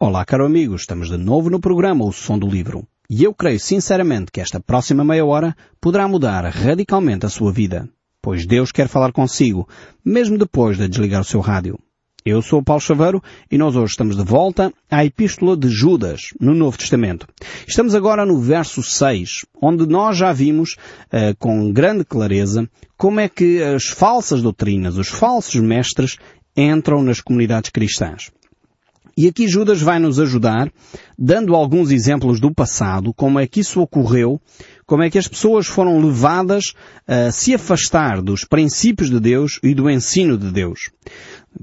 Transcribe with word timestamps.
Olá, 0.00 0.24
caro 0.24 0.46
amigo, 0.46 0.76
estamos 0.76 1.08
de 1.08 1.16
novo 1.16 1.50
no 1.50 1.58
programa 1.58 2.04
O 2.04 2.12
Som 2.12 2.38
do 2.38 2.46
Livro. 2.46 2.86
E 3.10 3.24
eu 3.24 3.34
creio 3.34 3.58
sinceramente 3.58 4.30
que 4.30 4.40
esta 4.40 4.60
próxima 4.60 5.04
meia 5.04 5.26
hora 5.26 5.56
poderá 5.80 6.06
mudar 6.06 6.44
radicalmente 6.44 7.26
a 7.26 7.28
sua 7.28 7.50
vida, 7.50 7.88
pois 8.22 8.46
Deus 8.46 8.70
quer 8.70 8.86
falar 8.86 9.10
consigo, 9.10 9.68
mesmo 10.04 10.38
depois 10.38 10.78
de 10.78 10.86
desligar 10.86 11.22
o 11.22 11.24
seu 11.24 11.40
rádio. 11.40 11.76
Eu 12.24 12.40
sou 12.40 12.60
o 12.60 12.64
Paulo 12.64 12.80
Chaveiro 12.80 13.20
e 13.50 13.58
nós 13.58 13.74
hoje 13.74 13.90
estamos 13.90 14.16
de 14.16 14.22
volta 14.22 14.72
à 14.88 15.04
Epístola 15.04 15.56
de 15.56 15.68
Judas, 15.68 16.28
no 16.40 16.54
Novo 16.54 16.78
Testamento. 16.78 17.26
Estamos 17.66 17.92
agora 17.92 18.24
no 18.24 18.38
verso 18.38 18.84
6, 18.84 19.46
onde 19.60 19.84
nós 19.84 20.16
já 20.16 20.32
vimos 20.32 20.76
uh, 21.06 21.36
com 21.40 21.72
grande 21.72 22.04
clareza 22.04 22.70
como 22.96 23.18
é 23.18 23.28
que 23.28 23.60
as 23.64 23.86
falsas 23.86 24.42
doutrinas, 24.42 24.96
os 24.96 25.08
falsos 25.08 25.60
mestres, 25.60 26.18
entram 26.56 27.02
nas 27.02 27.20
comunidades 27.20 27.70
cristãs. 27.70 28.30
E 29.20 29.26
aqui 29.26 29.48
Judas 29.48 29.82
vai 29.82 29.98
nos 29.98 30.20
ajudar, 30.20 30.72
dando 31.18 31.56
alguns 31.56 31.90
exemplos 31.90 32.38
do 32.38 32.54
passado, 32.54 33.12
como 33.12 33.40
é 33.40 33.48
que 33.48 33.58
isso 33.58 33.80
ocorreu, 33.80 34.40
como 34.86 35.02
é 35.02 35.10
que 35.10 35.18
as 35.18 35.26
pessoas 35.26 35.66
foram 35.66 35.98
levadas 35.98 36.72
a 37.04 37.32
se 37.32 37.52
afastar 37.52 38.22
dos 38.22 38.44
princípios 38.44 39.10
de 39.10 39.18
Deus 39.18 39.58
e 39.60 39.74
do 39.74 39.90
ensino 39.90 40.38
de 40.38 40.52
Deus. 40.52 40.92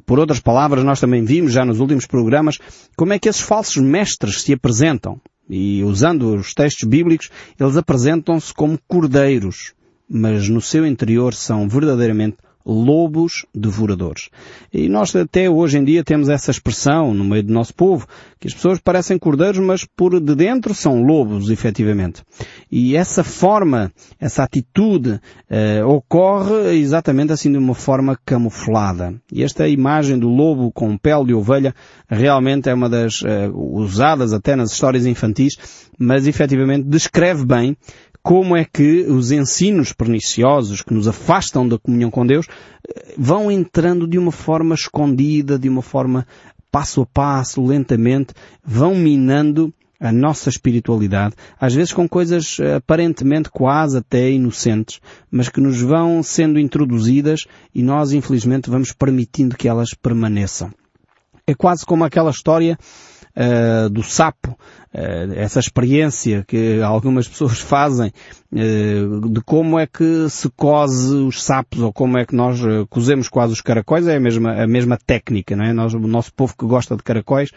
Por 0.06 0.20
outras 0.20 0.42
palavras, 0.42 0.84
nós 0.84 1.00
também 1.00 1.24
vimos 1.24 1.54
já 1.54 1.64
nos 1.64 1.80
últimos 1.80 2.06
programas 2.06 2.60
como 2.98 3.14
é 3.14 3.20
que 3.20 3.30
esses 3.30 3.40
falsos 3.40 3.82
mestres 3.82 4.42
se 4.42 4.52
apresentam. 4.52 5.22
E 5.50 5.82
usando 5.82 6.36
os 6.36 6.54
textos 6.54 6.84
bíblicos, 6.84 7.30
eles 7.58 7.78
apresentam-se 7.78 8.54
como 8.54 8.78
cordeiros, 8.86 9.72
mas 10.10 10.50
no 10.50 10.60
seu 10.60 10.86
interior 10.86 11.34
são 11.34 11.70
verdadeiramente 11.70 12.36
lobos 12.66 13.46
devoradores. 13.54 14.30
E 14.74 14.90
nós 14.90 15.16
até 15.16 15.50
hoje 15.50 15.78
em 15.78 15.84
dia 15.84 16.04
temos 16.04 16.30
essa 16.30 16.50
expressão 16.50 17.14
no 17.14 17.24
meio 17.24 17.44
do 17.44 17.54
nosso 17.54 17.74
povo, 17.74 18.08
que 18.40 18.48
as 18.48 18.54
pessoas 18.54 18.80
parecem 18.80 19.20
cordeiros, 19.20 19.60
mas 19.60 19.86
por 19.86 20.20
de 20.20 20.36
dentro 20.36 20.74
são 20.74 21.04
lobos, 21.04 21.50
efetivamente. 21.50 22.24
E 22.72 22.96
essa 22.96 23.24
forma, 23.24 23.92
essa 24.20 24.44
atitude, 24.44 25.20
eh, 25.50 25.84
ocorre 25.84 26.76
exatamente 26.78 27.32
assim 27.32 27.52
de 27.52 27.58
uma 27.58 27.76
forma 27.76 28.18
camuflada. 28.26 29.14
E 29.32 29.44
esta 29.44 29.68
imagem 29.68 30.18
do 30.18 30.28
lobo 30.28 30.72
com 30.72 30.98
pele 30.98 31.26
de 31.26 31.34
ovelha 31.34 31.74
realmente 32.10 32.70
é 32.70 32.74
uma 32.74 32.90
das 32.90 33.22
eh, 33.24 33.50
usadas 33.54 34.34
até 34.34 34.56
nas 34.56 34.72
histórias 34.72 35.06
infantis, 35.06 35.58
mas 35.98 36.28
efetivamente 36.28 36.88
descreve 36.88 37.46
bem 37.46 37.78
como 38.26 38.58
é 38.58 38.66
que 38.66 39.04
os 39.04 39.32
ensinos 39.32 39.94
perniciosos 39.94 40.82
que 40.82 40.96
nos 40.96 41.08
afastam 41.08 41.68
da 41.68 41.78
comunhão 41.78 42.10
com 42.10 42.26
Deus 42.26 42.48
eh, 42.90 43.14
vão 43.16 43.52
entrando 43.52 44.08
de 44.08 44.18
uma 44.18 44.32
forma 44.32 44.74
escondida, 44.74 45.60
de 45.60 45.70
uma 45.70 45.84
forma 45.84 46.26
passo 46.72 47.04
a 47.04 47.06
passo, 47.06 47.64
lentamente, 47.64 48.34
vão 48.66 48.96
minando 48.96 49.72
a 50.00 50.12
nossa 50.12 50.50
espiritualidade, 50.50 51.36
às 51.60 51.76
vezes 51.76 51.94
com 51.94 52.10
coisas 52.10 52.58
eh, 52.60 52.74
aparentemente 52.74 53.52
quase 53.52 54.00
até 54.00 54.32
inocentes, 54.32 55.00
mas 55.30 55.48
que 55.48 55.62
nos 55.62 55.80
vão 55.80 56.24
sendo 56.24 56.60
introduzidas 56.60 57.46
e 57.76 57.84
nós 57.84 58.12
infelizmente 58.12 58.72
vamos 58.72 58.92
permitindo 58.92 59.56
que 59.56 59.68
elas 59.68 59.94
permaneçam. 59.94 60.72
É 61.46 61.54
quase 61.54 61.86
como 61.86 62.04
aquela 62.04 62.32
história 62.32 62.76
uh, 63.36 63.90
do 63.90 64.02
sapo, 64.02 64.52
uh, 64.52 65.34
essa 65.36 65.60
experiência 65.60 66.44
que 66.48 66.82
algumas 66.82 67.28
pessoas 67.30 67.60
fazem 67.60 68.12
uh, 68.52 69.30
de 69.30 69.42
como 69.42 69.78
é 69.80 69.86
que 69.86 70.30
se 70.30 70.50
cose 70.50 71.16
os 71.16 71.44
sapos 71.44 71.80
ou 71.80 71.92
como 71.92 72.18
é 72.18 72.26
que 72.26 72.36
nós 72.36 72.60
cozemos 72.90 73.28
quase 73.28 73.54
os 73.54 73.62
caracóis, 73.62 74.08
é 74.08 74.16
a 74.16 74.20
mesma, 74.20 74.64
a 74.64 74.68
mesma 74.68 74.98
técnica, 74.98 75.56
não 75.56 75.66
é? 75.66 75.74
Nós, 75.74 75.94
o 75.94 76.00
nosso 76.00 76.34
povo 76.34 76.56
que 76.58 76.66
gosta 76.66 76.96
de 76.96 77.04
caracóis 77.04 77.52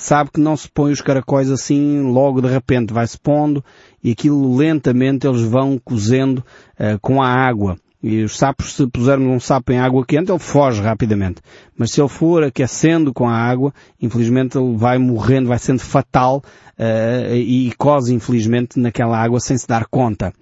sabe 0.00 0.32
que 0.32 0.40
não 0.40 0.56
se 0.56 0.68
põe 0.68 0.90
os 0.90 1.00
caracóis 1.00 1.48
assim 1.48 2.00
logo 2.00 2.40
de 2.40 2.48
repente, 2.48 2.92
vai-se 2.92 3.16
pondo 3.16 3.64
e 4.02 4.10
aquilo 4.10 4.56
lentamente 4.56 5.28
eles 5.28 5.42
vão 5.42 5.78
cozendo 5.78 6.44
com 7.00 7.22
a 7.22 7.28
água. 7.28 7.76
E 8.02 8.22
os 8.22 8.38
sapos, 8.38 8.74
se 8.74 8.86
pusermos 8.86 9.28
um 9.28 9.38
sapo 9.38 9.72
em 9.72 9.78
água 9.78 10.04
quente, 10.06 10.32
ele 10.32 10.38
foge 10.38 10.80
rapidamente. 10.80 11.42
Mas 11.76 11.90
se 11.90 12.00
ele 12.00 12.08
for 12.08 12.42
aquecendo 12.42 13.12
com 13.12 13.28
a 13.28 13.34
água, 13.34 13.74
infelizmente 14.00 14.56
ele 14.56 14.74
vai 14.74 14.96
morrendo, 14.96 15.48
vai 15.48 15.58
sendo 15.58 15.80
fatal 15.80 16.42
uh, 16.78 17.34
e 17.34 17.72
cose 17.76 18.14
infelizmente 18.14 18.80
naquela 18.80 19.18
água 19.18 19.38
sem 19.38 19.56
se 19.58 19.66
dar 19.66 19.84
conta. 19.86 20.32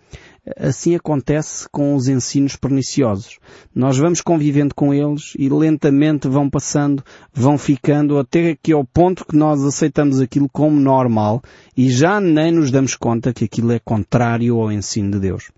Assim 0.57 0.95
acontece 0.95 1.69
com 1.69 1.95
os 1.95 2.09
ensinos 2.09 2.57
perniciosos. 2.57 3.39
Nós 3.75 3.99
vamos 3.99 4.21
convivendo 4.21 4.75
com 4.75 4.95
eles 4.95 5.33
e 5.39 5.49
lentamente 5.49 6.29
vão 6.29 6.49
passando, 6.49 7.03
vão 7.35 7.59
ficando 7.59 8.19
até 8.19 8.57
que 8.57 8.73
ao 8.73 8.85
ponto 8.85 9.27
que 9.27 9.37
nós 9.37 9.63
aceitamos 9.65 10.21
aquilo 10.21 10.49
como 10.49 10.81
normal 10.81 11.43
e 11.77 11.91
já 11.91 12.21
nem 12.21 12.53
nos 12.53 12.71
damos 12.71 12.95
conta 12.95 13.33
que 13.33 13.45
aquilo 13.45 13.73
é 13.73 13.79
contrário 13.79 14.59
ao 14.59 14.73
ensino 14.73 15.11
de 15.11 15.19
Deus. 15.19 15.51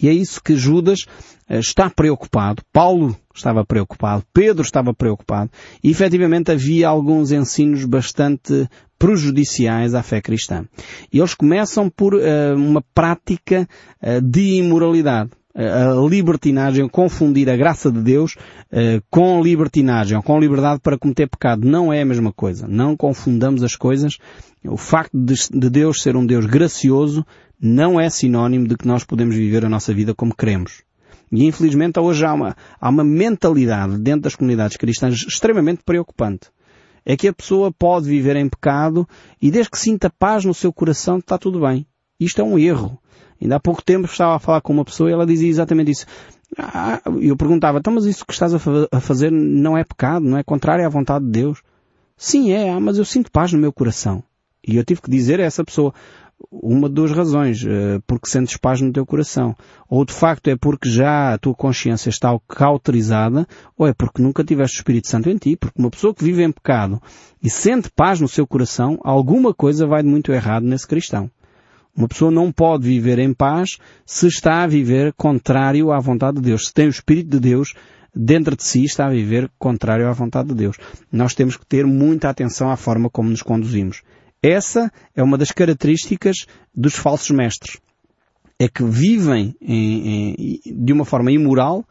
E 0.00 0.08
é 0.08 0.12
isso 0.12 0.42
que 0.42 0.56
Judas 0.56 1.06
eh, 1.48 1.58
está 1.58 1.90
preocupado. 1.90 2.62
Paulo 2.72 3.16
estava 3.34 3.64
preocupado. 3.64 4.24
Pedro 4.32 4.62
estava 4.62 4.94
preocupado. 4.94 5.50
E 5.82 5.90
efetivamente 5.90 6.50
havia 6.50 6.88
alguns 6.88 7.32
ensinos 7.32 7.84
bastante 7.84 8.68
prejudiciais 8.98 9.94
à 9.94 10.02
fé 10.02 10.20
cristã. 10.20 10.64
E 11.12 11.18
eles 11.18 11.34
começam 11.34 11.88
por 11.88 12.14
uh, 12.14 12.18
uma 12.56 12.82
prática 12.94 13.68
uh, 14.02 14.20
de 14.20 14.58
imoralidade. 14.58 15.30
A 15.54 16.06
libertinagem, 16.08 16.88
confundir 16.88 17.50
a 17.50 17.56
graça 17.56 17.90
de 17.90 18.00
Deus 18.00 18.36
uh, 18.70 19.02
com 19.10 19.42
libertinagem, 19.42 20.20
com 20.22 20.38
liberdade 20.38 20.80
para 20.80 20.96
cometer 20.96 21.26
pecado. 21.28 21.66
Não 21.66 21.92
é 21.92 22.02
a 22.02 22.04
mesma 22.04 22.32
coisa. 22.32 22.68
Não 22.68 22.96
confundamos 22.96 23.64
as 23.64 23.74
coisas. 23.74 24.18
O 24.64 24.76
facto 24.76 25.18
de, 25.18 25.34
de 25.52 25.70
Deus 25.70 26.02
ser 26.02 26.16
um 26.16 26.24
Deus 26.24 26.46
gracioso 26.46 27.24
não 27.60 28.00
é 28.00 28.08
sinónimo 28.08 28.68
de 28.68 28.76
que 28.76 28.86
nós 28.86 29.04
podemos 29.04 29.34
viver 29.34 29.64
a 29.64 29.68
nossa 29.68 29.92
vida 29.92 30.14
como 30.14 30.34
queremos. 30.34 30.82
E 31.30 31.44
infelizmente 31.44 31.98
hoje 32.00 32.24
há 32.24 32.32
uma, 32.32 32.56
há 32.80 32.88
uma 32.88 33.04
mentalidade 33.04 33.98
dentro 33.98 34.22
das 34.22 34.34
comunidades 34.34 34.76
cristãs 34.76 35.14
extremamente 35.26 35.82
preocupante. 35.84 36.48
É 37.04 37.16
que 37.16 37.28
a 37.28 37.32
pessoa 37.32 37.72
pode 37.72 38.08
viver 38.08 38.36
em 38.36 38.48
pecado 38.48 39.08
e 39.40 39.50
desde 39.50 39.70
que 39.70 39.78
sinta 39.78 40.10
paz 40.10 40.44
no 40.44 40.54
seu 40.54 40.72
coração 40.72 41.18
está 41.18 41.38
tudo 41.38 41.60
bem. 41.60 41.86
Isto 42.18 42.40
é 42.40 42.44
um 42.44 42.58
erro. 42.58 42.98
Ainda 43.40 43.56
há 43.56 43.60
pouco 43.60 43.82
tempo 43.82 44.06
estava 44.06 44.36
a 44.36 44.38
falar 44.38 44.60
com 44.60 44.72
uma 44.72 44.84
pessoa 44.84 45.08
e 45.08 45.12
ela 45.12 45.26
dizia 45.26 45.48
exatamente 45.48 45.90
isso. 45.90 46.06
Ah, 46.56 47.00
eu 47.20 47.36
perguntava, 47.36 47.78
então 47.78 47.92
mas 47.92 48.04
isso 48.04 48.26
que 48.26 48.32
estás 48.32 48.52
a 48.54 49.00
fazer 49.00 49.30
não 49.30 49.76
é 49.76 49.84
pecado, 49.84 50.24
não 50.24 50.38
é 50.38 50.42
contrário 50.42 50.84
à 50.84 50.88
vontade 50.88 51.24
de 51.24 51.30
Deus? 51.30 51.62
Sim 52.16 52.52
é, 52.52 52.70
ah, 52.70 52.80
mas 52.80 52.98
eu 52.98 53.04
sinto 53.04 53.30
paz 53.30 53.52
no 53.52 53.58
meu 53.58 53.72
coração. 53.72 54.24
E 54.66 54.76
eu 54.76 54.84
tive 54.84 55.00
que 55.00 55.10
dizer 55.10 55.40
a 55.40 55.44
essa 55.44 55.64
pessoa, 55.64 55.94
uma 56.50 56.88
de 56.88 56.94
duas 56.94 57.10
razões, 57.10 57.64
eh, 57.66 58.00
porque 58.06 58.28
sentes 58.28 58.56
paz 58.56 58.80
no 58.80 58.92
teu 58.92 59.04
coração. 59.04 59.56
Ou 59.88 60.04
de 60.04 60.12
facto 60.12 60.48
é 60.48 60.56
porque 60.56 60.88
já 60.88 61.34
a 61.34 61.38
tua 61.38 61.54
consciência 61.54 62.08
está 62.08 62.30
cauterizada, 62.48 63.46
ou 63.76 63.86
é 63.86 63.92
porque 63.92 64.22
nunca 64.22 64.44
tiveste 64.44 64.76
o 64.76 64.80
Espírito 64.80 65.08
Santo 65.08 65.28
em 65.28 65.36
ti, 65.36 65.56
porque 65.56 65.80
uma 65.80 65.90
pessoa 65.90 66.14
que 66.14 66.24
vive 66.24 66.42
em 66.42 66.52
pecado 66.52 67.02
e 67.42 67.50
sente 67.50 67.90
paz 67.90 68.20
no 68.20 68.28
seu 68.28 68.46
coração, 68.46 68.98
alguma 69.02 69.52
coisa 69.52 69.86
vai 69.86 70.02
de 70.02 70.08
muito 70.08 70.32
errado 70.32 70.64
nesse 70.64 70.86
cristão. 70.86 71.30
Uma 71.96 72.06
pessoa 72.06 72.30
não 72.30 72.52
pode 72.52 72.86
viver 72.86 73.18
em 73.18 73.34
paz 73.34 73.78
se 74.06 74.28
está 74.28 74.62
a 74.62 74.66
viver 74.68 75.12
contrário 75.14 75.90
à 75.90 75.98
vontade 75.98 76.36
de 76.36 76.42
Deus. 76.44 76.68
Se 76.68 76.72
tem 76.72 76.86
o 76.86 76.90
Espírito 76.90 77.30
de 77.30 77.40
Deus 77.40 77.74
dentro 78.14 78.56
de 78.56 78.62
si, 78.62 78.84
está 78.84 79.06
a 79.06 79.10
viver 79.10 79.50
contrário 79.58 80.08
à 80.08 80.12
vontade 80.12 80.48
de 80.48 80.54
Deus. 80.54 80.76
Nós 81.10 81.34
temos 81.34 81.56
que 81.56 81.66
ter 81.66 81.84
muita 81.84 82.28
atenção 82.28 82.70
à 82.70 82.76
forma 82.76 83.10
como 83.10 83.30
nos 83.30 83.42
conduzimos. 83.42 84.02
Essa 84.42 84.90
é 85.14 85.22
uma 85.22 85.36
das 85.36 85.50
características 85.50 86.46
dos 86.74 86.94
falsos 86.94 87.30
mestres. 87.30 87.78
É 88.58 88.68
que 88.68 88.84
vivem 88.84 89.54
em, 89.60 90.34
em, 90.34 90.84
de 90.84 90.92
uma 90.92 91.04
forma 91.04 91.30
imoral 91.30 91.84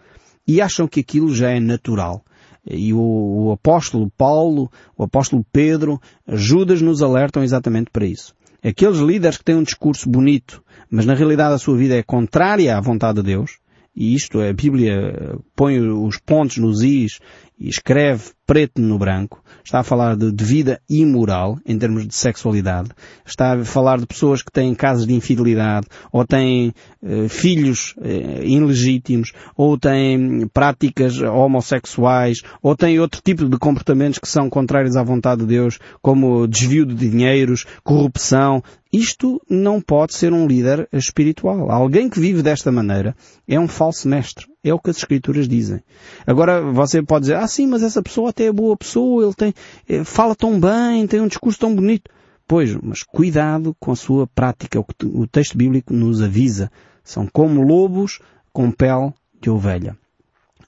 e 0.47 0.62
acham 0.62 0.88
que 0.88 1.02
aquilo 1.02 1.34
já 1.34 1.50
é 1.50 1.59
natural. 1.59 2.24
E 2.69 2.94
o, 2.94 3.00
o 3.00 3.52
apóstolo 3.52 4.12
Paulo, 4.18 4.69
o 4.97 5.03
apóstolo 5.03 5.46
Pedro, 5.52 6.00
Judas 6.28 6.81
nos 6.81 7.01
alertam 7.01 7.44
exatamente 7.44 7.89
para 7.92 8.06
isso. 8.06 8.33
Aqueles 8.63 8.98
líderes 8.98 9.38
que 9.38 9.44
têm 9.44 9.56
um 9.56 9.63
discurso 9.63 10.10
bonito, 10.10 10.63
mas 10.89 11.06
na 11.06 11.13
realidade 11.13 11.54
a 11.54 11.57
sua 11.57 11.77
vida 11.77 11.95
é 11.95 12.04
contrária 12.04 12.75
à 12.75 12.81
vontade 12.81 13.22
de 13.22 13.27
Deus, 13.27 13.60
e 13.95 14.13
isto 14.13 14.42
a 14.42 14.51
Bíblia 14.51 15.38
põe 15.57 15.80
os 15.80 16.19
pontos 16.19 16.57
nos 16.57 16.83
is 16.83 17.19
e 17.59 17.68
escreve 17.68 18.25
preto 18.45 18.80
no 18.80 19.00
branco, 19.00 19.44
está 19.63 19.80
a 19.80 19.83
falar 19.83 20.15
de, 20.15 20.31
de, 20.31 20.44
vida 20.45 20.80
imoral 20.88 21.57
em 21.65 21.77
termos 21.77 22.07
de 22.07 22.13
sexualidade, 22.13 22.92
está 23.25 23.54
a 23.54 23.65
falar 23.65 24.00
de 24.00 24.06
pessoas 24.06 24.44
que 24.44 24.51
têm 24.51 24.75
casos 24.75 25.07
de 25.07 25.13
infidelidade, 25.13 25.88
ou 26.12 26.24
têm 26.25 26.71
eh, 27.04 27.27
filhos 27.27 27.95
eh, 28.00 28.45
ilegítimos, 28.45 29.33
ou 29.56 29.77
têm 29.77 30.48
práticas 30.54 31.19
homossexuais, 31.19 32.42
ou 32.62 32.75
têm 32.75 33.00
outro 33.00 33.21
tipo 33.21 33.50
de 33.50 33.57
comportamentos 33.57 34.19
que 34.19 34.30
são 34.30 34.50
contrários 34.50 34.95
à 34.95 35.03
vontade 35.03 35.42
de 35.42 35.48
Deus, 35.48 35.80
como 36.00 36.48
desvio 36.48 36.86
de 36.86 36.94
dinheiros, 36.94 37.65
corrupção. 37.83 38.63
Isto 38.94 39.42
não 39.50 39.81
pode 39.81 40.13
ser 40.13 40.31
um 40.31 40.48
líder 40.48 40.88
espiritual. 40.94 41.69
Alguém 41.69 42.07
que 42.10 42.19
vive 42.19 42.42
desta 42.42 42.71
maneira 42.71 43.15
é 43.48 43.60
um 43.60 43.68
falso 43.68 44.07
mestre 44.07 44.45
É 44.69 44.74
o 44.74 44.80
que 44.80 44.90
as 44.90 44.98
Escrituras 44.98 45.48
dizem. 45.48 45.81
Agora 46.25 46.62
você 46.62 47.02
pode 47.02 47.24
dizer, 47.24 47.36
ah 47.36 47.48
sim, 47.48 47.68
mas 47.68 47.84
essa 47.84 48.02
pessoa 48.02 48.30
até 48.30 48.46
é 48.46 48.52
boa 48.52 48.75
pessoa, 48.75 49.24
ele 49.24 49.34
tem, 49.34 49.54
eh, 49.88 50.04
fala 50.04 50.36
tão 50.36 50.60
bem, 50.60 51.08
tem 51.08 51.22
um 51.22 51.28
discurso 51.28 51.60
tão 51.60 51.74
bonito. 51.74 52.10
Pois, 52.48 52.75
mas 52.75 53.04
cuidado 53.04 53.75
com 53.80 53.92
a 53.92 53.96
sua 53.96 54.25
prática. 54.25 54.80
O 54.80 54.84
que 54.86 55.06
o 55.06 55.28
texto 55.28 55.58
bíblico 55.58 55.94
nos 55.94 56.22
avisa. 56.22 56.72
São 57.04 57.28
como 57.28 57.62
lobos 57.62 58.19
com 58.54 58.72
pele 58.72 59.14
de 59.42 59.50
ovelha. 59.50 59.98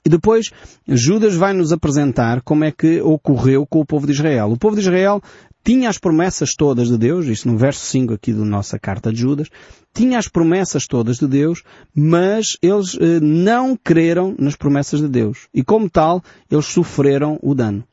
E 0.04 0.08
depois, 0.08 0.50
Judas 0.88 1.34
vai 1.34 1.52
nos 1.52 1.72
apresentar 1.72 2.40
como 2.40 2.64
é 2.64 2.72
que 2.72 3.00
ocorreu 3.02 3.66
com 3.66 3.80
o 3.80 3.86
povo 3.86 4.06
de 4.06 4.12
Israel. 4.12 4.50
O 4.50 4.58
povo 4.58 4.74
de 4.74 4.80
Israel 4.80 5.22
tinha 5.62 5.90
as 5.90 5.98
promessas 5.98 6.54
todas 6.54 6.88
de 6.88 6.96
Deus, 6.96 7.26
isto 7.26 7.48
no 7.48 7.58
verso 7.58 7.80
5 7.80 8.14
aqui 8.14 8.32
da 8.32 8.44
nossa 8.44 8.78
carta 8.78 9.12
de 9.12 9.20
Judas, 9.20 9.48
tinha 9.92 10.18
as 10.18 10.26
promessas 10.26 10.86
todas 10.86 11.18
de 11.18 11.26
Deus, 11.26 11.62
mas 11.94 12.56
eles 12.62 12.96
eh, 12.98 13.20
não 13.20 13.76
creram 13.76 14.34
nas 14.38 14.56
promessas 14.56 15.00
de 15.00 15.08
Deus. 15.08 15.48
E 15.52 15.62
como 15.62 15.90
tal, 15.90 16.22
eles 16.50 16.64
sofreram 16.64 17.38
o 17.42 17.54
dano. 17.54 17.84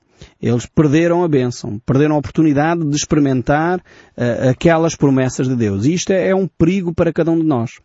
Eles 0.41 0.65
perderam 0.65 1.23
a 1.23 1.27
bênção, 1.27 1.79
perderam 1.85 2.15
a 2.15 2.19
oportunidade 2.19 2.83
de 2.83 2.95
experimentar 2.95 3.79
uh, 3.79 4.49
aquelas 4.49 4.95
promessas 4.95 5.47
de 5.47 5.55
Deus. 5.55 5.85
E 5.85 5.93
isto 5.93 6.11
é, 6.11 6.29
é 6.29 6.35
um 6.35 6.47
perigo 6.47 6.93
para 6.93 7.13
cada 7.13 7.31
um 7.31 7.37
de 7.37 7.45
nós. 7.45 7.79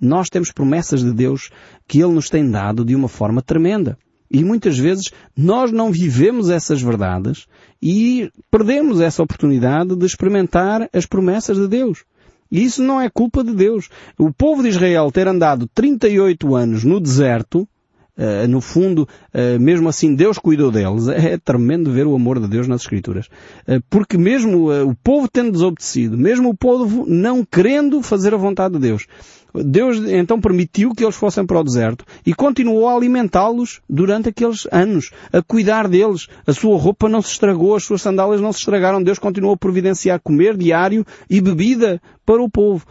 Nós 0.00 0.28
temos 0.28 0.52
promessas 0.52 1.02
de 1.02 1.12
Deus 1.12 1.50
que 1.86 2.00
Ele 2.00 2.12
nos 2.12 2.28
tem 2.28 2.48
dado 2.48 2.84
de 2.84 2.94
uma 2.94 3.08
forma 3.08 3.42
tremenda. 3.42 3.98
E 4.30 4.42
muitas 4.42 4.78
vezes 4.78 5.12
nós 5.36 5.70
não 5.70 5.92
vivemos 5.92 6.50
essas 6.50 6.82
verdades 6.82 7.46
e 7.80 8.30
perdemos 8.50 9.00
essa 9.00 9.22
oportunidade 9.22 9.94
de 9.94 10.06
experimentar 10.06 10.88
as 10.92 11.06
promessas 11.06 11.56
de 11.56 11.68
Deus. 11.68 12.04
E 12.50 12.64
isso 12.64 12.82
não 12.82 13.00
é 13.00 13.08
culpa 13.08 13.42
de 13.44 13.54
Deus. 13.54 13.88
O 14.18 14.32
povo 14.32 14.62
de 14.62 14.68
Israel 14.68 15.10
ter 15.12 15.28
andado 15.28 15.68
38 15.74 16.54
anos 16.54 16.84
no 16.84 17.00
deserto, 17.00 17.68
uh, 18.16 18.48
no 18.48 18.60
fundo, 18.60 19.08
uh, 19.34 19.60
mesmo 19.60 19.88
assim 19.88 20.14
Deus 20.14 20.38
cuidou 20.38 20.70
deles. 20.70 21.08
É 21.14 21.38
tremendo 21.38 21.92
ver 21.92 22.06
o 22.06 22.14
amor 22.14 22.40
de 22.40 22.48
Deus 22.48 22.68
nas 22.68 22.82
Escrituras. 22.82 23.26
Uh, 23.68 23.82
porque 23.90 24.16
mesmo 24.16 24.70
o 24.70 24.94
povo 24.94 25.28
tendo 25.28 25.52
desobedecido, 25.52 26.16
mesmo 26.16 26.50
o 26.50 26.56
povo 26.56 27.04
não 27.08 27.44
querendo 27.44 28.02
fazer 28.02 28.34
a 28.34 28.38
vontade 28.38 28.74
de 28.74 28.80
Deus, 28.80 29.06
Deus 29.54 29.98
então 29.98 30.40
permitiu 30.40 30.94
que 30.94 31.04
eles 31.04 31.14
fossem 31.14 31.46
para 31.46 31.60
o 31.60 31.64
deserto 31.64 32.04
e 32.26 32.34
continuou 32.34 32.88
a 32.88 32.94
alimentá-los 32.94 33.80
durante 33.88 34.28
aqueles 34.28 34.66
anos, 34.72 35.10
a 35.32 35.40
cuidar 35.42 35.86
deles. 35.86 36.26
A 36.46 36.52
sua 36.52 36.76
roupa 36.76 37.08
não 37.08 37.22
se 37.22 37.30
estragou, 37.30 37.76
as 37.76 37.84
suas 37.84 38.02
sandálias 38.02 38.40
não 38.40 38.52
se 38.52 38.58
estragaram. 38.58 39.02
Deus 39.02 39.18
continuou 39.18 39.54
a 39.54 39.56
providenciar 39.56 40.20
comer 40.20 40.56
diário 40.56 41.06
e 41.30 41.40
bebida 41.40 42.02
para 42.26 42.42
o 42.42 42.50
povo 42.50 42.84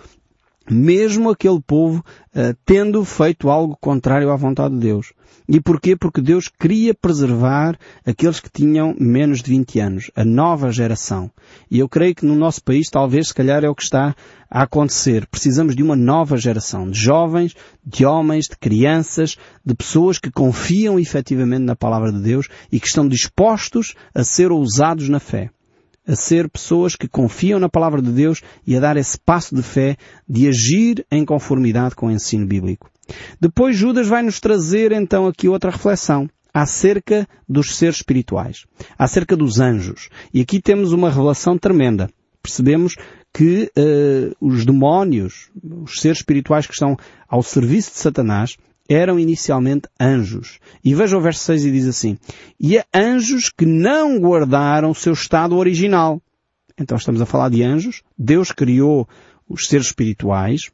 mesmo 0.70 1.30
aquele 1.30 1.62
povo 1.62 2.04
uh, 2.36 2.56
tendo 2.66 3.04
feito 3.04 3.50
algo 3.50 3.78
contrário 3.80 4.32
à 4.32 4.36
vontade 4.36 4.74
de 4.76 4.82
Deus. 4.82 5.14
E 5.48 5.60
porquê? 5.60 5.96
Porque 5.96 6.22
Deus 6.22 6.48
queria 6.48 6.94
preservar 6.94 7.78
aqueles 8.06 8.40
que 8.40 8.50
tinham 8.50 8.96
menos 8.98 9.42
de 9.42 9.52
20 9.52 9.80
anos, 9.80 10.12
a 10.16 10.24
nova 10.24 10.72
geração. 10.72 11.30
E 11.70 11.80
eu 11.80 11.90
creio 11.90 12.16
que 12.16 12.26
no 12.26 12.36
nosso 12.36 12.64
país 12.64 12.88
talvez 12.90 13.28
se 13.28 13.34
calhar 13.34 13.64
é 13.64 13.70
o 13.70 13.76
que 13.76 13.84
está 13.84 14.16
a 14.50 14.64
acontecer. 14.64 15.28
Precisamos 15.28 15.76
de 15.76 15.84
uma 15.84 15.96
nova 15.96 16.38
geração, 16.38 16.90
de 16.90 16.98
jovens, 16.98 17.56
de 17.86 18.06
homens, 18.06 18.46
de 18.46 18.58
crianças, 18.58 19.38
de 19.66 19.76
pessoas 19.76 20.18
que 20.18 20.32
confiam 20.32 20.98
efetivamente 20.98 21.64
na 21.64 21.76
palavra 21.76 22.12
de 22.12 22.22
Deus 22.22 22.48
e 22.72 22.80
que 22.80 22.88
estão 22.88 23.08
dispostos 23.08 23.96
a 24.16 24.24
ser 24.24 24.52
ousados 24.52 25.10
na 25.10 25.20
fé 25.20 25.50
a 26.08 26.16
ser 26.16 26.50
pessoas 26.50 26.96
que 26.96 27.08
confiam 27.08 27.60
na 27.60 27.70
palavra 27.70 28.02
de 28.02 28.12
Deus 28.12 28.42
e 28.66 28.76
a 28.76 28.80
dar 28.80 28.98
esse 28.98 29.18
passo 29.18 29.56
de 29.56 29.64
fé 29.64 29.96
de 30.28 30.48
agir 30.48 31.06
em 31.12 31.26
conformidade 31.26 31.96
com 31.96 32.08
o 32.08 32.12
ensino 32.12 32.46
bíblico. 32.46 32.90
Depois 33.40 33.76
Judas 33.76 34.08
vai 34.08 34.22
nos 34.22 34.40
trazer 34.40 34.92
então 34.92 35.28
aqui 35.28 35.48
outra 35.48 35.72
reflexão 35.72 36.30
acerca 36.54 37.28
dos 37.50 37.76
seres 37.76 37.96
espirituais, 37.98 38.66
acerca 38.98 39.36
dos 39.36 39.60
anjos. 39.60 40.10
E 40.34 40.42
aqui 40.42 40.62
temos 40.62 40.92
uma 40.92 41.10
revelação 41.10 41.58
tremenda. 41.58 42.10
Percebemos 42.42 42.96
que 43.34 43.72
uh, 43.78 44.36
os 44.40 44.66
demónios, 44.66 45.50
os 45.64 46.00
seres 46.00 46.20
espirituais 46.20 46.68
que 46.68 46.74
estão 46.74 46.96
ao 47.28 47.42
serviço 47.42 47.92
de 47.92 47.98
Satanás, 47.98 48.56
eram 48.90 49.20
inicialmente 49.20 49.88
anjos. 50.00 50.60
E 50.84 50.94
veja 50.94 51.18
o 51.18 51.22
verso 51.22 51.44
6 51.46 51.66
e 51.66 51.72
diz 51.72 51.88
assim, 51.88 52.18
e 52.60 52.78
a 52.78 52.86
anjos 52.94 53.50
que 53.50 53.66
não 53.66 54.20
guardaram 54.20 54.92
o 54.92 54.96
seu 54.96 55.14
estado 55.14 55.56
original. 55.56 56.22
Então 56.78 56.98
estamos 56.98 57.22
a 57.22 57.26
falar 57.26 57.50
de 57.50 57.64
anjos. 57.64 58.02
Deus 58.18 58.52
criou 58.52 59.08
os 59.48 59.68
seres 59.68 59.88
espirituais, 59.88 60.72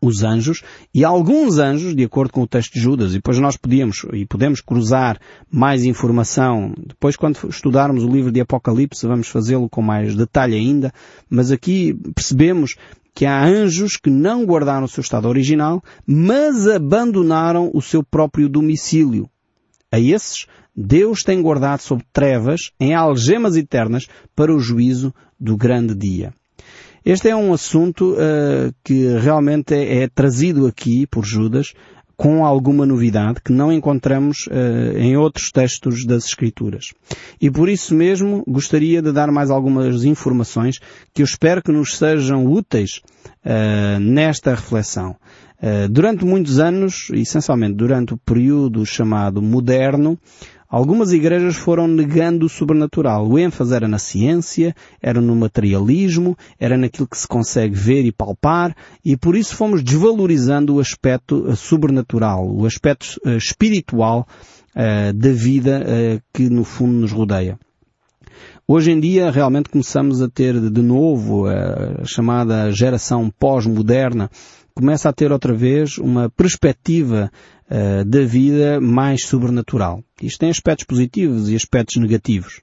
os 0.00 0.22
anjos, 0.22 0.62
e 0.92 1.04
alguns 1.04 1.58
anjos, 1.58 1.94
de 1.94 2.04
acordo 2.04 2.32
com 2.32 2.42
o 2.42 2.46
texto 2.46 2.74
de 2.74 2.80
Judas, 2.80 3.12
e 3.12 3.14
depois 3.14 3.38
nós 3.38 3.56
podíamos 3.56 4.04
e 4.12 4.26
podemos 4.26 4.60
cruzar 4.60 5.18
mais 5.50 5.84
informação, 5.84 6.74
depois 6.76 7.16
quando 7.16 7.38
estudarmos 7.48 8.02
o 8.02 8.08
livro 8.08 8.32
de 8.32 8.40
Apocalipse 8.40 9.06
vamos 9.06 9.28
fazê-lo 9.28 9.68
com 9.68 9.82
mais 9.82 10.14
detalhe 10.14 10.54
ainda, 10.54 10.92
mas 11.28 11.50
aqui 11.50 11.94
percebemos 12.14 12.76
que 13.14 13.24
há 13.24 13.44
anjos 13.44 13.96
que 13.96 14.10
não 14.10 14.44
guardaram 14.44 14.84
o 14.84 14.88
seu 14.88 15.00
estado 15.00 15.28
original, 15.28 15.82
mas 16.06 16.66
abandonaram 16.66 17.70
o 17.72 17.80
seu 17.80 18.02
próprio 18.02 18.48
domicílio. 18.48 19.30
A 19.90 20.00
esses, 20.00 20.46
Deus 20.74 21.22
tem 21.22 21.40
guardado 21.40 21.80
sob 21.80 22.02
trevas, 22.12 22.72
em 22.80 22.94
algemas 22.94 23.56
eternas, 23.56 24.08
para 24.34 24.52
o 24.52 24.58
juízo 24.58 25.14
do 25.38 25.56
grande 25.56 25.94
dia. 25.94 26.34
Este 27.04 27.28
é 27.28 27.36
um 27.36 27.52
assunto 27.52 28.14
uh, 28.14 28.74
que 28.82 29.06
realmente 29.18 29.74
é, 29.74 30.04
é 30.04 30.08
trazido 30.08 30.66
aqui 30.66 31.06
por 31.06 31.24
Judas 31.24 31.74
com 32.16 32.44
alguma 32.44 32.86
novidade 32.86 33.40
que 33.44 33.52
não 33.52 33.72
encontramos 33.72 34.46
uh, 34.46 34.98
em 34.98 35.16
outros 35.16 35.50
textos 35.50 36.04
das 36.04 36.26
Escrituras. 36.26 36.92
E 37.40 37.50
por 37.50 37.68
isso 37.68 37.94
mesmo 37.94 38.44
gostaria 38.46 39.02
de 39.02 39.12
dar 39.12 39.30
mais 39.30 39.50
algumas 39.50 40.04
informações 40.04 40.78
que 41.12 41.22
eu 41.22 41.24
espero 41.24 41.62
que 41.62 41.72
nos 41.72 41.96
sejam 41.96 42.46
úteis 42.46 43.00
uh, 43.44 43.98
nesta 44.00 44.50
reflexão. 44.50 45.16
Uh, 45.62 45.88
durante 45.88 46.24
muitos 46.24 46.58
anos, 46.58 47.08
essencialmente 47.12 47.74
durante 47.74 48.12
o 48.12 48.18
período 48.18 48.84
chamado 48.84 49.40
moderno, 49.40 50.18
Algumas 50.74 51.12
igrejas 51.12 51.54
foram 51.54 51.86
negando 51.86 52.46
o 52.46 52.48
sobrenatural. 52.48 53.28
O 53.28 53.38
ênfase 53.38 53.72
era 53.72 53.86
na 53.86 53.96
ciência, 53.96 54.74
era 55.00 55.20
no 55.20 55.36
materialismo, 55.36 56.36
era 56.58 56.76
naquilo 56.76 57.06
que 57.06 57.16
se 57.16 57.28
consegue 57.28 57.76
ver 57.76 58.04
e 58.04 58.10
palpar, 58.10 58.74
e 59.04 59.16
por 59.16 59.36
isso 59.36 59.54
fomos 59.54 59.84
desvalorizando 59.84 60.74
o 60.74 60.80
aspecto 60.80 61.46
eh, 61.46 61.54
sobrenatural, 61.54 62.52
o 62.52 62.66
aspecto 62.66 63.20
uh, 63.24 63.36
espiritual 63.36 64.26
uh, 64.74 65.12
da 65.12 65.30
vida 65.30 65.80
uh, 65.80 66.20
que 66.34 66.50
no 66.50 66.64
fundo 66.64 66.94
nos 66.94 67.12
rodeia. 67.12 67.56
Hoje 68.66 68.90
em 68.90 68.98
dia 68.98 69.30
realmente 69.30 69.68
começamos 69.68 70.20
a 70.20 70.28
ter 70.28 70.58
de 70.58 70.82
novo 70.82 71.46
a 71.46 72.04
chamada 72.04 72.72
geração 72.72 73.30
pós-moderna, 73.30 74.28
começa 74.74 75.08
a 75.08 75.12
ter 75.12 75.30
outra 75.30 75.54
vez 75.54 75.98
uma 75.98 76.28
perspectiva 76.30 77.30
uh, 77.70 78.04
da 78.04 78.24
vida 78.24 78.80
mais 78.80 79.24
sobrenatural. 79.24 80.02
Isto 80.22 80.40
tem 80.40 80.50
aspectos 80.50 80.86
positivos 80.86 81.50
e 81.50 81.56
aspectos 81.56 81.96
negativos. 81.96 82.60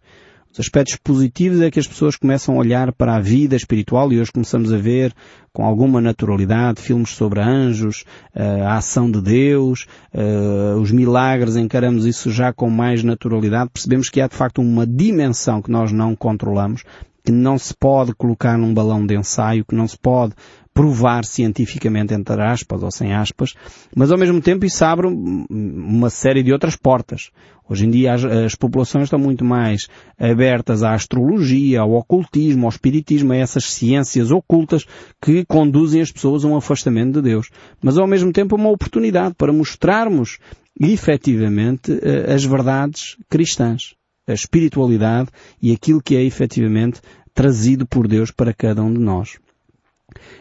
Os 0.53 0.59
aspectos 0.59 0.97
positivos 0.97 1.61
é 1.61 1.71
que 1.71 1.79
as 1.79 1.87
pessoas 1.87 2.17
começam 2.17 2.55
a 2.55 2.57
olhar 2.57 2.91
para 2.91 3.15
a 3.15 3.21
vida 3.21 3.55
espiritual 3.55 4.11
e 4.11 4.19
hoje 4.19 4.33
começamos 4.33 4.73
a 4.73 4.77
ver 4.77 5.13
com 5.53 5.63
alguma 5.63 6.01
naturalidade 6.01 6.81
filmes 6.81 7.11
sobre 7.11 7.39
anjos, 7.39 8.03
uh, 8.35 8.63
a 8.65 8.75
ação 8.75 9.09
de 9.09 9.21
Deus, 9.21 9.87
uh, 10.13 10.77
os 10.77 10.91
milagres, 10.91 11.55
encaramos 11.55 12.05
isso 12.05 12.29
já 12.29 12.51
com 12.51 12.69
mais 12.69 13.01
naturalidade. 13.01 13.69
Percebemos 13.73 14.09
que 14.09 14.19
há 14.19 14.27
de 14.27 14.35
facto 14.35 14.61
uma 14.61 14.85
dimensão 14.85 15.61
que 15.61 15.71
nós 15.71 15.93
não 15.93 16.17
controlamos, 16.17 16.83
que 17.23 17.31
não 17.31 17.57
se 17.57 17.73
pode 17.73 18.13
colocar 18.13 18.57
num 18.57 18.73
balão 18.73 19.05
de 19.05 19.15
ensaio, 19.15 19.63
que 19.63 19.75
não 19.75 19.87
se 19.87 19.97
pode 19.97 20.33
provar 20.73 21.25
cientificamente, 21.25 22.13
entre 22.13 22.41
aspas 22.41 22.81
ou 22.81 22.91
sem 22.91 23.13
aspas, 23.13 23.53
mas 23.95 24.11
ao 24.11 24.17
mesmo 24.17 24.41
tempo 24.41 24.65
isso 24.65 24.83
abre 24.85 25.07
uma 25.07 26.09
série 26.09 26.41
de 26.41 26.53
outras 26.53 26.75
portas. 26.75 27.29
Hoje 27.69 27.85
em 27.85 27.91
dia 27.91 28.13
as, 28.13 28.23
as, 28.23 28.55
populações 28.55 29.05
estão 29.05 29.19
muito 29.19 29.45
mais 29.45 29.87
abertas 30.19 30.83
à 30.83 30.93
astrologia, 30.93 31.81
ao 31.81 31.91
ocultismo, 31.93 32.65
ao 32.65 32.69
espiritismo, 32.69 33.33
a 33.33 33.37
essas 33.37 33.65
ciências 33.65 34.31
ocultas 34.31 34.85
que 35.21 35.45
conduzem 35.45 36.01
as 36.01 36.11
pessoas 36.11 36.43
a 36.43 36.47
um 36.47 36.55
afastamento 36.55 37.13
de 37.13 37.21
Deus. 37.21 37.49
Mas 37.81 37.97
ao 37.97 38.07
mesmo 38.07 38.31
tempo 38.31 38.55
uma 38.55 38.69
oportunidade 38.69 39.35
para 39.35 39.53
mostrarmos 39.53 40.37
efetivamente 40.79 41.91
eh, 42.01 42.33
as 42.33 42.43
verdades 42.43 43.17
cristãs, 43.29 43.93
a 44.27 44.33
espiritualidade 44.33 45.29
e 45.61 45.71
aquilo 45.71 46.01
que 46.01 46.15
é 46.15 46.23
efetivamente 46.23 47.01
trazido 47.33 47.85
por 47.85 48.07
Deus 48.07 48.31
para 48.31 48.53
cada 48.53 48.83
um 48.83 48.93
de 48.93 48.99
nós. 48.99 49.37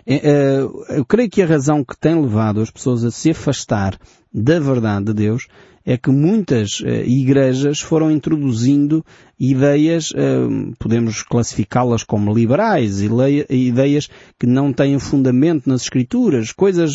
É, 0.06 0.14
é, 0.14 0.60
eu 0.98 1.04
creio 1.04 1.30
que 1.30 1.42
a 1.42 1.46
razão 1.46 1.84
que 1.84 1.96
tem 1.96 2.20
levado 2.20 2.60
as 2.60 2.70
pessoas 2.70 3.04
a 3.04 3.10
se 3.10 3.30
afastar 3.30 3.98
da 4.32 4.58
verdade 4.60 5.06
de 5.06 5.14
Deus 5.14 5.46
é 5.84 5.96
que 5.96 6.10
muitas 6.10 6.80
uh, 6.80 6.88
igrejas 7.06 7.80
foram 7.80 8.10
introduzindo 8.10 9.04
ideias, 9.38 10.10
uh, 10.10 10.74
podemos 10.78 11.22
classificá-las 11.22 12.02
como 12.02 12.34
liberais, 12.34 13.00
ideias 13.48 14.08
que 14.38 14.46
não 14.46 14.72
têm 14.72 14.98
fundamento 14.98 15.68
nas 15.68 15.82
escrituras, 15.82 16.52
coisas, 16.52 16.92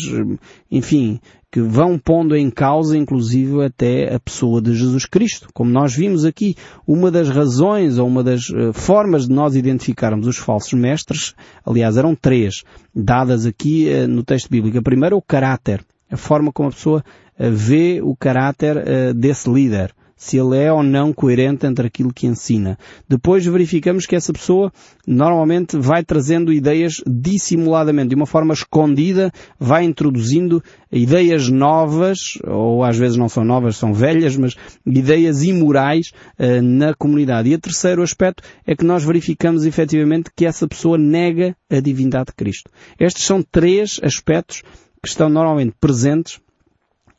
enfim, 0.70 1.18
que 1.50 1.60
vão 1.60 1.98
pondo 1.98 2.36
em 2.36 2.50
causa, 2.50 2.96
inclusive, 2.96 3.64
até 3.64 4.14
a 4.14 4.20
pessoa 4.20 4.60
de 4.60 4.74
Jesus 4.74 5.06
Cristo. 5.06 5.48
Como 5.52 5.70
nós 5.70 5.94
vimos 5.94 6.24
aqui, 6.24 6.54
uma 6.86 7.10
das 7.10 7.28
razões 7.28 7.98
ou 7.98 8.06
uma 8.06 8.22
das 8.22 8.48
uh, 8.50 8.72
formas 8.72 9.26
de 9.26 9.34
nós 9.34 9.56
identificarmos 9.56 10.26
os 10.26 10.36
falsos 10.36 10.74
mestres, 10.74 11.34
aliás, 11.64 11.96
eram 11.96 12.14
três, 12.14 12.62
dadas 12.94 13.46
aqui 13.46 13.88
no 14.06 14.22
texto 14.22 14.48
bíblico. 14.48 14.78
A 14.78 14.82
primeira, 14.82 15.16
o 15.16 15.22
caráter 15.22 15.84
a 16.10 16.16
forma 16.16 16.52
como 16.52 16.68
a 16.68 16.72
pessoa 16.72 17.04
eh, 17.04 17.25
vê 17.38 18.00
o 18.02 18.16
caráter 18.16 18.76
eh, 18.76 19.12
desse 19.12 19.50
líder 19.50 19.94
se 20.16 20.38
ele 20.38 20.56
é 20.56 20.72
ou 20.72 20.82
não 20.82 21.12
coerente 21.12 21.66
entre 21.66 21.86
aquilo 21.86 22.12
que 22.12 22.26
ensina. 22.26 22.78
Depois 23.06 23.44
verificamos 23.44 24.06
que 24.06 24.16
essa 24.16 24.32
pessoa 24.32 24.72
normalmente 25.06 25.76
vai 25.76 26.02
trazendo 26.02 26.52
ideias 26.52 27.02
dissimuladamente, 27.06 28.08
de 28.08 28.14
uma 28.14 28.24
forma 28.24 28.54
escondida, 28.54 29.30
vai 29.60 29.84
introduzindo 29.84 30.62
ideias 30.90 31.50
novas, 31.50 32.38
ou 32.46 32.82
às 32.82 32.96
vezes 32.96 33.18
não 33.18 33.28
são 33.28 33.44
novas, 33.44 33.76
são 33.76 33.92
velhas, 33.92 34.36
mas 34.36 34.56
ideias 34.86 35.42
imorais 35.42 36.12
uh, 36.38 36.62
na 36.62 36.94
comunidade. 36.94 37.50
E 37.50 37.54
o 37.54 37.60
terceiro 37.60 38.02
aspecto 38.02 38.42
é 38.66 38.74
que 38.74 38.84
nós 38.84 39.04
verificamos 39.04 39.66
efetivamente 39.66 40.30
que 40.34 40.46
essa 40.46 40.66
pessoa 40.66 40.96
nega 40.96 41.54
a 41.68 41.78
divindade 41.78 42.26
de 42.26 42.34
Cristo. 42.34 42.70
Estes 42.98 43.24
são 43.24 43.42
três 43.42 44.00
aspectos 44.02 44.62
que 45.02 45.08
estão 45.08 45.28
normalmente 45.28 45.74
presentes, 45.78 46.40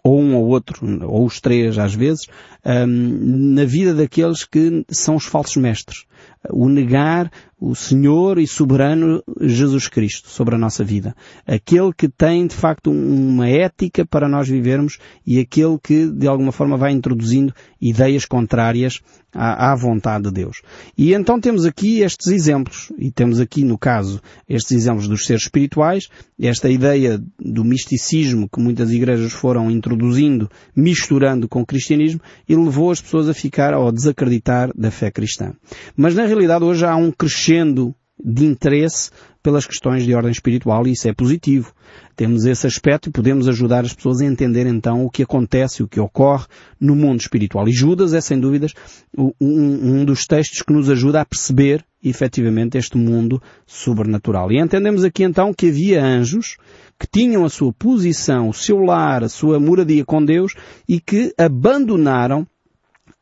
ou 0.07 0.19
um 0.19 0.35
ou 0.35 0.47
outro, 0.47 1.05
ou 1.05 1.25
os 1.25 1.39
três 1.39 1.77
às 1.77 1.93
vezes, 1.93 2.27
um, 2.65 3.53
na 3.55 3.65
vida 3.65 3.93
daqueles 3.93 4.43
que 4.43 4.85
são 4.89 5.15
os 5.15 5.25
falsos 5.25 5.57
mestres. 5.57 6.05
O 6.49 6.69
negar 6.69 7.31
o 7.59 7.73
Senhor 7.73 8.37
e 8.37 8.45
soberano 8.45 9.23
Jesus 9.41 9.87
Cristo 9.87 10.29
sobre 10.29 10.55
a 10.55 10.57
nossa 10.57 10.83
vida. 10.83 11.15
Aquele 11.45 11.91
que 11.91 12.07
tem, 12.07 12.45
de 12.45 12.55
facto, 12.55 12.91
uma 12.91 13.49
ética 13.49 14.05
para 14.05 14.29
nós 14.29 14.47
vivermos 14.47 14.99
e 15.25 15.39
aquele 15.39 15.77
que, 15.81 16.07
de 16.07 16.27
alguma 16.27 16.51
forma, 16.51 16.77
vai 16.77 16.91
introduzindo 16.91 17.53
ideias 17.81 18.25
contrárias 18.25 19.01
à, 19.33 19.75
vontade 19.75 20.25
de 20.25 20.31
Deus. 20.31 20.61
E 20.97 21.13
então 21.13 21.39
temos 21.39 21.65
aqui 21.65 21.99
estes 22.01 22.27
exemplos, 22.27 22.91
e 22.97 23.11
temos 23.11 23.39
aqui, 23.39 23.63
no 23.63 23.77
caso, 23.77 24.21
estes 24.49 24.71
exemplos 24.71 25.07
dos 25.07 25.25
seres 25.25 25.43
espirituais, 25.43 26.07
esta 26.39 26.69
ideia 26.69 27.21
do 27.39 27.63
misticismo 27.63 28.49
que 28.49 28.59
muitas 28.59 28.91
igrejas 28.91 29.31
foram 29.31 29.69
introduzindo, 29.69 30.49
misturando 30.75 31.47
com 31.47 31.61
o 31.61 31.65
cristianismo, 31.65 32.19
e 32.47 32.55
levou 32.55 32.89
as 32.91 33.01
pessoas 33.01 33.29
a 33.29 33.33
ficar 33.33 33.73
ou 33.75 33.87
a 33.87 33.91
desacreditar 33.91 34.71
da 34.75 34.89
fé 34.89 35.11
cristã. 35.11 35.53
Mas 35.95 36.15
na 36.15 36.25
realidade 36.25 36.63
hoje 36.63 36.85
há 36.85 36.95
um 36.95 37.11
crescendo 37.47 37.95
de 38.19 38.45
interesse 38.45 39.11
pelas 39.41 39.65
questões 39.65 40.03
de 40.03 40.13
ordem 40.13 40.31
espiritual 40.31 40.85
e 40.85 40.91
isso 40.91 41.07
é 41.07 41.13
positivo. 41.13 41.71
Temos 42.15 42.45
esse 42.45 42.67
aspecto 42.67 43.07
e 43.07 43.11
podemos 43.11 43.47
ajudar 43.47 43.85
as 43.85 43.93
pessoas 43.93 44.19
a 44.19 44.25
entender 44.25 44.65
então 44.65 45.05
o 45.05 45.09
que 45.09 45.23
acontece, 45.23 45.83
o 45.83 45.87
que 45.87 45.99
ocorre 45.99 46.45
no 46.79 46.95
mundo 46.95 47.21
espiritual. 47.21 47.67
E 47.67 47.71
Judas 47.71 48.13
é 48.13 48.19
sem 48.19 48.39
dúvidas 48.39 48.73
um, 49.15 49.31
um 49.39 50.03
dos 50.03 50.25
textos 50.25 50.61
que 50.61 50.73
nos 50.73 50.89
ajuda 50.89 51.21
a 51.21 51.25
perceber 51.25 51.85
efetivamente 52.03 52.77
este 52.77 52.97
mundo 52.97 53.41
sobrenatural. 53.65 54.51
E 54.51 54.59
entendemos 54.59 55.03
aqui 55.03 55.23
então 55.23 55.53
que 55.53 55.69
havia 55.69 56.03
anjos 56.03 56.57
que 56.99 57.07
tinham 57.07 57.45
a 57.45 57.49
sua 57.49 57.71
posição, 57.71 58.49
o 58.49 58.53
seu 58.53 58.79
lar, 58.79 59.23
a 59.23 59.29
sua 59.29 59.59
moradia 59.59 60.03
com 60.03 60.25
Deus 60.25 60.53
e 60.89 60.99
que 60.99 61.33
abandonaram 61.37 62.45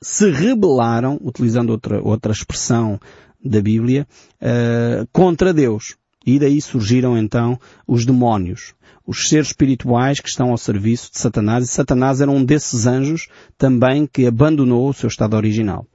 se 0.02 0.30
rebelaram, 0.30 1.18
utilizando 1.22 1.72
outra, 1.72 2.02
outra 2.02 2.32
expressão 2.32 3.00
da 3.46 3.62
Bíblia, 3.62 4.08
uh, 4.42 5.08
contra 5.12 5.54
Deus. 5.54 5.96
E 6.26 6.40
daí 6.40 6.60
surgiram 6.60 7.18
então 7.18 7.60
os 7.88 8.04
demónios, 8.04 8.74
os 9.06 9.30
seres 9.30 9.48
espirituais 9.48 10.20
que 10.20 10.28
estão 10.28 10.50
ao 10.50 10.58
serviço 10.58 11.12
de 11.12 11.20
Satanás, 11.20 11.64
e 11.64 11.68
Satanás 11.68 12.20
era 12.20 12.32
um 12.32 12.44
desses 12.44 12.88
anjos 12.88 13.28
também 13.58 14.08
que 14.12 14.26
abandonou 14.26 14.90
o 14.90 14.94
seu 14.94 15.08
estado 15.08 15.36
original. 15.36 15.86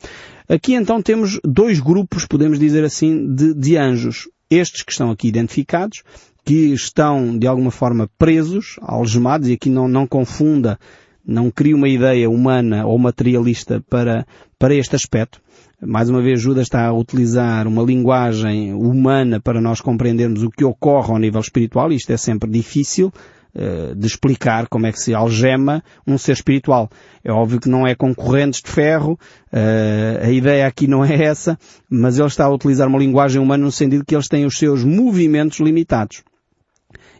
Aqui 0.48 0.74
então 0.74 1.02
temos 1.02 1.40
dois 1.44 1.80
grupos, 1.80 2.26
podemos 2.26 2.58
dizer 2.58 2.84
assim, 2.84 3.34
de, 3.34 3.54
de 3.54 3.76
anjos. 3.76 4.28
Estes 4.48 4.82
que 4.82 4.92
estão 4.92 5.10
aqui 5.10 5.28
identificados, 5.28 6.02
que 6.44 6.72
estão 6.72 7.36
de 7.38 7.46
alguma 7.46 7.70
forma 7.70 8.08
presos, 8.18 8.76
algemados, 8.82 9.48
e 9.48 9.52
aqui 9.52 9.68
não, 9.68 9.88
não 9.88 10.06
confunda 10.06 10.78
não 11.24 11.50
cria 11.50 11.76
uma 11.76 11.88
ideia 11.88 12.28
humana 12.28 12.86
ou 12.86 12.98
materialista 12.98 13.82
para, 13.88 14.26
para 14.58 14.74
este 14.74 14.96
aspecto. 14.96 15.40
Mais 15.82 16.10
uma 16.10 16.20
vez, 16.20 16.42
Judas 16.42 16.64
está 16.64 16.86
a 16.86 16.92
utilizar 16.92 17.66
uma 17.66 17.82
linguagem 17.82 18.74
humana 18.74 19.40
para 19.40 19.62
nós 19.62 19.80
compreendermos 19.80 20.42
o 20.42 20.50
que 20.50 20.62
ocorre 20.62 21.10
ao 21.10 21.18
nível 21.18 21.40
espiritual, 21.40 21.90
e 21.90 21.96
isto 21.96 22.12
é 22.12 22.18
sempre 22.18 22.50
difícil 22.50 23.10
uh, 23.54 23.94
de 23.94 24.06
explicar 24.06 24.68
como 24.68 24.86
é 24.86 24.92
que 24.92 25.00
se 25.00 25.14
algema 25.14 25.82
um 26.06 26.18
ser 26.18 26.32
espiritual. 26.32 26.90
É 27.24 27.32
óbvio 27.32 27.58
que 27.58 27.68
não 27.70 27.86
é 27.86 27.94
concorrentes 27.94 28.60
de 28.60 28.70
ferro, 28.70 29.18
uh, 29.50 30.26
a 30.26 30.30
ideia 30.30 30.66
aqui 30.66 30.86
não 30.86 31.02
é 31.02 31.14
essa, 31.24 31.58
mas 31.88 32.18
ele 32.18 32.28
está 32.28 32.44
a 32.44 32.54
utilizar 32.54 32.86
uma 32.86 32.98
linguagem 32.98 33.40
humana 33.40 33.64
no 33.64 33.72
sentido 33.72 34.04
que 34.04 34.14
eles 34.14 34.28
têm 34.28 34.44
os 34.44 34.58
seus 34.58 34.84
movimentos 34.84 35.60
limitados. 35.60 36.22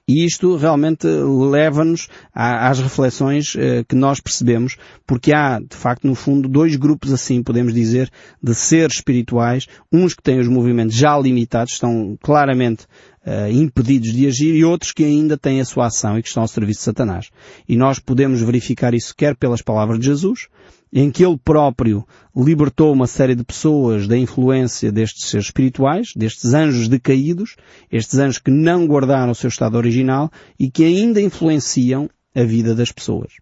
E 0.06 0.24
isto 0.24 0.56
realmente 0.56 1.06
leva-nos 1.06 2.08
às 2.34 2.80
reflexões 2.80 3.54
eh, 3.56 3.84
que 3.88 3.94
nós 3.94 4.20
percebemos, 4.20 4.76
porque 5.06 5.32
há, 5.32 5.60
de 5.60 5.76
facto, 5.76 6.06
no 6.06 6.14
fundo, 6.14 6.48
dois 6.48 6.76
grupos 6.76 7.12
assim, 7.12 7.42
podemos 7.42 7.72
dizer, 7.72 8.10
de 8.42 8.54
seres 8.54 8.96
espirituais, 8.96 9.66
uns 9.92 10.14
que 10.14 10.22
têm 10.22 10.40
os 10.40 10.48
movimentos 10.48 10.96
já 10.96 11.16
limitados, 11.18 11.74
estão 11.74 12.18
claramente 12.22 12.86
uh, 13.26 13.50
impedidos 13.52 14.12
de 14.12 14.26
agir, 14.26 14.54
e 14.54 14.64
outros 14.64 14.92
que 14.92 15.04
ainda 15.04 15.36
têm 15.36 15.60
a 15.60 15.64
sua 15.64 15.86
ação 15.86 16.18
e 16.18 16.22
que 16.22 16.28
estão 16.28 16.42
ao 16.42 16.48
serviço 16.48 16.80
de 16.80 16.84
Satanás. 16.84 17.30
E 17.68 17.76
nós 17.76 17.98
podemos 17.98 18.40
verificar 18.40 18.94
isso 18.94 19.14
quer 19.16 19.36
pelas 19.36 19.62
palavras 19.62 19.98
de 19.98 20.06
Jesus, 20.06 20.48
em 20.92 21.10
que 21.10 21.24
ele 21.24 21.38
próprio 21.38 22.04
libertou 22.36 22.92
uma 22.92 23.06
série 23.06 23.34
de 23.34 23.44
pessoas 23.44 24.08
da 24.08 24.16
influência 24.16 24.90
destes 24.90 25.28
seres 25.28 25.46
espirituais, 25.46 26.12
destes 26.16 26.52
anjos 26.52 26.88
decaídos, 26.88 27.56
estes 27.90 28.18
anjos 28.18 28.38
que 28.38 28.50
não 28.50 28.86
guardaram 28.86 29.30
o 29.30 29.34
seu 29.34 29.48
estado 29.48 29.76
original 29.76 30.30
e 30.58 30.70
que 30.70 30.84
ainda 30.84 31.20
influenciam 31.20 32.08
a 32.34 32.42
vida 32.42 32.74
das 32.74 32.92
pessoas. 32.92 33.32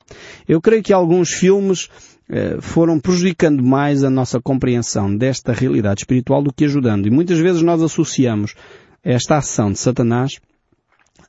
Eu 0.46 0.60
creio 0.60 0.82
que 0.82 0.92
alguns 0.92 1.30
filmes 1.30 1.88
eh, 2.28 2.58
foram 2.60 3.00
prejudicando 3.00 3.62
mais 3.62 4.04
a 4.04 4.10
nossa 4.10 4.40
compreensão 4.40 5.14
desta 5.14 5.52
realidade 5.52 6.00
espiritual 6.00 6.42
do 6.42 6.52
que 6.52 6.64
ajudando. 6.64 7.06
E 7.06 7.10
muitas 7.10 7.38
vezes 7.38 7.62
nós 7.62 7.82
associamos 7.82 8.54
esta 9.02 9.38
ação 9.38 9.72
de 9.72 9.78
Satanás 9.78 10.38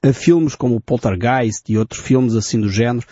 a 0.01 0.13
filmes 0.13 0.55
como 0.55 0.75
o 0.75 0.81
Poltergeist 0.81 1.69
e 1.69 1.77
outros 1.77 1.99
filmes 1.99 2.35
assim 2.35 2.59
do 2.59 2.69
género, 2.69 3.05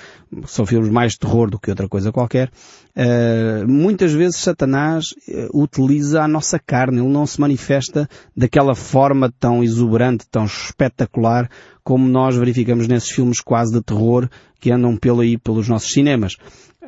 são 0.45 0.65
filmes 0.65 0.89
mais 0.89 1.13
de 1.13 1.19
terror 1.19 1.49
do 1.49 1.59
que 1.59 1.69
outra 1.69 1.87
coisa 1.87 2.11
qualquer, 2.11 2.49
uh, 2.95 3.67
muitas 3.67 4.13
vezes 4.13 4.37
Satanás 4.37 5.07
uh, 5.27 5.61
utiliza 5.61 6.21
a 6.21 6.27
nossa 6.27 6.57
carne, 6.57 6.99
ele 6.99 7.09
não 7.09 7.27
se 7.27 7.41
manifesta 7.41 8.07
daquela 8.35 8.73
forma 8.73 9.33
tão 9.37 9.63
exuberante, 9.63 10.25
tão 10.31 10.45
espetacular 10.45 11.49
como 11.83 12.07
nós 12.07 12.35
verificamos 12.35 12.87
nesses 12.87 13.09
filmes 13.09 13.41
quase 13.41 13.73
de 13.73 13.81
terror 13.81 14.29
que 14.59 14.71
andam 14.71 14.95
pelo 14.95 15.21
aí 15.21 15.37
pelos 15.37 15.67
nossos 15.67 15.91
cinemas. 15.91 16.35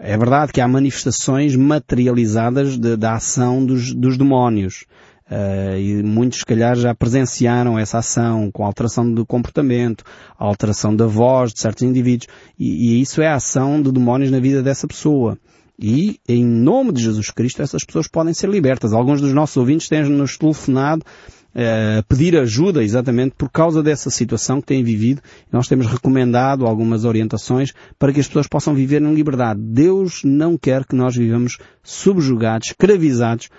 É 0.01 0.17
verdade 0.17 0.53
que 0.53 0.61
há 0.61 0.67
manifestações 0.67 1.57
materializadas 1.57 2.77
da 2.77 3.15
ação 3.15 3.65
dos, 3.65 3.93
dos 3.93 4.17
demónios. 4.17 4.85
Uh, 5.29 5.77
e 5.77 6.01
muitos, 6.01 6.39
se 6.39 6.45
calhar, 6.45 6.75
já 6.75 6.95
presenciaram 6.95 7.77
essa 7.77 7.99
ação 7.99 8.49
com 8.51 8.65
alteração 8.65 9.13
do 9.13 9.23
comportamento, 9.25 10.03
alteração 10.37 10.95
da 10.95 11.05
voz 11.05 11.53
de 11.53 11.59
certos 11.59 11.83
indivíduos. 11.83 12.27
E, 12.57 12.97
e, 12.97 13.01
isso 13.01 13.21
é 13.21 13.27
a 13.27 13.35
ação 13.35 13.79
de 13.79 13.91
demónios 13.91 14.31
na 14.31 14.39
vida 14.39 14.63
dessa 14.63 14.87
pessoa. 14.87 15.37
E, 15.79 16.19
em 16.27 16.43
nome 16.43 16.91
de 16.91 17.03
Jesus 17.03 17.29
Cristo, 17.29 17.61
essas 17.61 17.85
pessoas 17.85 18.07
podem 18.07 18.33
ser 18.33 18.49
libertas. 18.49 18.91
Alguns 18.91 19.21
dos 19.21 19.31
nossos 19.31 19.55
ouvintes 19.55 19.87
têm-nos 19.87 20.35
telefonado 20.35 21.05
uh, 21.55 21.99
a 21.99 22.03
pedir 22.03 22.35
ajuda 22.35 22.83
exatamente 22.83 23.35
por 23.37 23.49
causa 23.51 23.83
dessa 23.83 24.09
situação 24.09 24.59
que 24.59 24.67
têm 24.67 24.83
vivido. 24.83 25.21
Nós 25.51 25.67
temos 25.67 25.85
recomendado 25.85 26.65
algumas 26.65 27.05
orientações 27.05 27.71
para 27.99 28.11
que 28.11 28.19
as 28.19 28.27
pessoas 28.27 28.47
possam 28.47 28.73
viver 28.73 29.01
em 29.01 29.13
liberdade. 29.13 29.61
Deus 29.61 30.21
não 30.23 30.57
quer 30.57 30.85
que 30.85 30.95
nós 30.95 31.15
vivamos 31.15 31.59
subjugados, 31.83 32.69
escravizados 32.69 33.49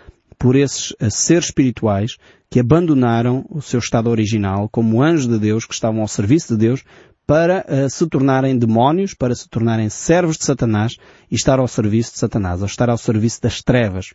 por 0.40 0.56
esses 0.56 0.94
eh, 0.98 1.10
seres 1.10 1.44
espirituais 1.44 2.16
que 2.50 2.58
abandonaram 2.58 3.44
o 3.50 3.60
seu 3.60 3.78
estado 3.78 4.08
original 4.08 4.70
como 4.70 5.02
anjos 5.02 5.28
de 5.28 5.38
Deus 5.38 5.66
que 5.66 5.74
estavam 5.74 6.00
ao 6.00 6.08
serviço 6.08 6.56
de 6.56 6.66
Deus 6.66 6.82
para 7.26 7.64
uh, 7.68 7.88
se 7.88 8.08
tornarem 8.08 8.58
demónios, 8.58 9.14
para 9.14 9.32
se 9.36 9.48
tornarem 9.48 9.88
servos 9.88 10.36
de 10.36 10.44
Satanás 10.44 10.96
e 11.30 11.36
estar 11.36 11.60
ao 11.60 11.68
serviço 11.68 12.12
de 12.12 12.18
Satanás, 12.18 12.60
ou 12.60 12.66
estar 12.66 12.90
ao 12.90 12.98
serviço 12.98 13.40
das 13.40 13.62
trevas. 13.62 14.14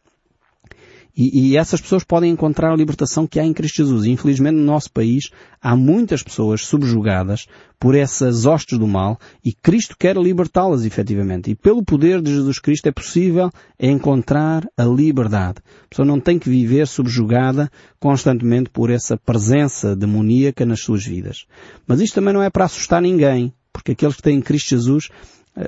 E, 1.15 1.51
e, 1.51 1.57
essas 1.57 1.79
pessoas 1.79 2.03
podem 2.03 2.31
encontrar 2.31 2.73
a 2.73 2.75
libertação 2.75 3.25
que 3.25 3.39
há 3.39 3.45
em 3.45 3.53
Cristo 3.53 3.77
Jesus. 3.77 4.05
Infelizmente, 4.05 4.55
no 4.55 4.65
nosso 4.65 4.91
país, 4.91 5.29
há 5.61 5.75
muitas 5.75 6.21
pessoas 6.21 6.65
subjugadas 6.65 7.47
por 7.79 7.95
essas 7.95 8.45
hostes 8.45 8.77
do 8.77 8.87
mal 8.87 9.17
e 9.43 9.53
Cristo 9.53 9.95
quer 9.97 10.17
libertá-las, 10.17 10.83
efetivamente. 10.83 11.51
E 11.51 11.55
pelo 11.55 11.83
poder 11.83 12.21
de 12.21 12.31
Jesus 12.31 12.59
Cristo 12.59 12.87
é 12.87 12.91
possível 12.91 13.49
encontrar 13.79 14.67
a 14.77 14.83
liberdade. 14.83 15.59
A 15.85 15.87
pessoa 15.89 16.05
não 16.05 16.19
tem 16.19 16.37
que 16.37 16.49
viver 16.49 16.85
subjugada 16.85 17.71
constantemente 17.99 18.69
por 18.69 18.89
essa 18.89 19.15
presença 19.15 19.95
demoníaca 19.95 20.65
nas 20.65 20.81
suas 20.81 21.05
vidas. 21.05 21.45
Mas 21.87 22.01
isto 22.01 22.15
também 22.15 22.33
não 22.33 22.43
é 22.43 22.49
para 22.49 22.65
assustar 22.65 23.01
ninguém, 23.01 23.53
porque 23.71 23.93
aqueles 23.93 24.15
que 24.15 24.21
têm 24.21 24.41
Cristo 24.41 24.69
Jesus 24.69 25.09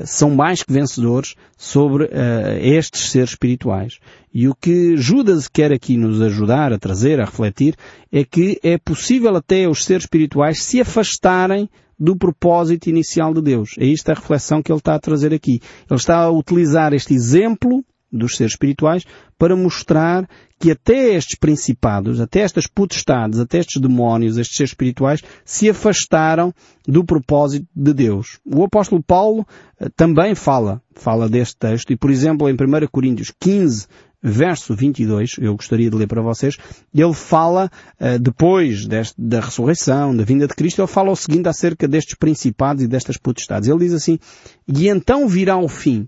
são 0.05 0.31
mais 0.31 0.63
que 0.63 0.73
vencedores 0.73 1.35
sobre 1.57 2.05
uh, 2.05 2.09
estes 2.61 3.09
seres 3.09 3.31
espirituais. 3.31 3.99
E 4.33 4.47
o 4.47 4.55
que 4.55 4.97
Judas 4.97 5.47
quer 5.47 5.71
aqui 5.71 5.97
nos 5.97 6.21
ajudar 6.21 6.73
a 6.73 6.77
trazer, 6.77 7.19
a 7.19 7.25
refletir, 7.25 7.75
é 8.11 8.23
que 8.23 8.59
é 8.61 8.77
possível 8.77 9.35
até 9.35 9.67
os 9.67 9.85
seres 9.85 10.03
espirituais 10.03 10.61
se 10.61 10.81
afastarem 10.81 11.69
do 11.99 12.15
propósito 12.15 12.89
inicial 12.89 13.33
de 13.33 13.41
Deus. 13.41 13.75
É 13.77 13.91
esta 13.91 14.11
a 14.11 14.15
reflexão 14.15 14.61
que 14.61 14.71
ele 14.71 14.79
está 14.79 14.95
a 14.95 14.99
trazer 14.99 15.33
aqui. 15.33 15.61
Ele 15.89 15.99
está 15.99 16.17
a 16.17 16.31
utilizar 16.31 16.93
este 16.93 17.13
exemplo 17.13 17.83
dos 18.11 18.35
seres 18.35 18.53
espirituais 18.53 19.03
para 19.37 19.55
mostrar 19.55 20.27
que 20.59 20.71
até 20.71 21.13
estes 21.13 21.37
principados, 21.37 22.19
até 22.19 22.39
estas 22.39 22.65
potestades, 22.65 23.39
até 23.39 23.59
estes 23.59 23.81
demónios, 23.81 24.37
estes 24.37 24.57
seres 24.57 24.71
espirituais, 24.71 25.21
se 25.45 25.69
afastaram 25.69 26.53
do 26.87 27.03
propósito 27.03 27.67
de 27.75 27.93
Deus. 27.93 28.39
O 28.45 28.63
apóstolo 28.63 29.03
Paulo 29.03 29.45
eh, 29.79 29.89
também 29.95 30.33
fala, 30.33 30.81
fala 30.95 31.29
deste 31.29 31.57
texto, 31.57 31.91
e 31.91 31.97
por 31.97 32.09
exemplo 32.09 32.49
em 32.49 32.53
1 32.53 32.87
Coríntios 32.91 33.31
15, 33.39 33.87
verso 34.21 34.75
22, 34.75 35.35
eu 35.39 35.55
gostaria 35.55 35.89
de 35.89 35.95
ler 35.95 36.07
para 36.07 36.21
vocês, 36.21 36.57
ele 36.93 37.13
fala, 37.13 37.69
eh, 37.99 38.17
depois 38.17 38.87
deste, 38.87 39.13
da 39.17 39.39
ressurreição, 39.39 40.15
da 40.15 40.23
vinda 40.23 40.47
de 40.47 40.55
Cristo, 40.55 40.81
ele 40.81 40.87
fala 40.87 41.11
o 41.11 41.15
seguinte 41.15 41.47
acerca 41.47 41.87
destes 41.87 42.15
principados 42.15 42.83
e 42.83 42.87
destas 42.87 43.17
potestades. 43.17 43.69
Ele 43.69 43.79
diz 43.79 43.93
assim, 43.93 44.17
e 44.67 44.87
então 44.87 45.27
virá 45.27 45.57
o 45.57 45.67
fim, 45.67 46.07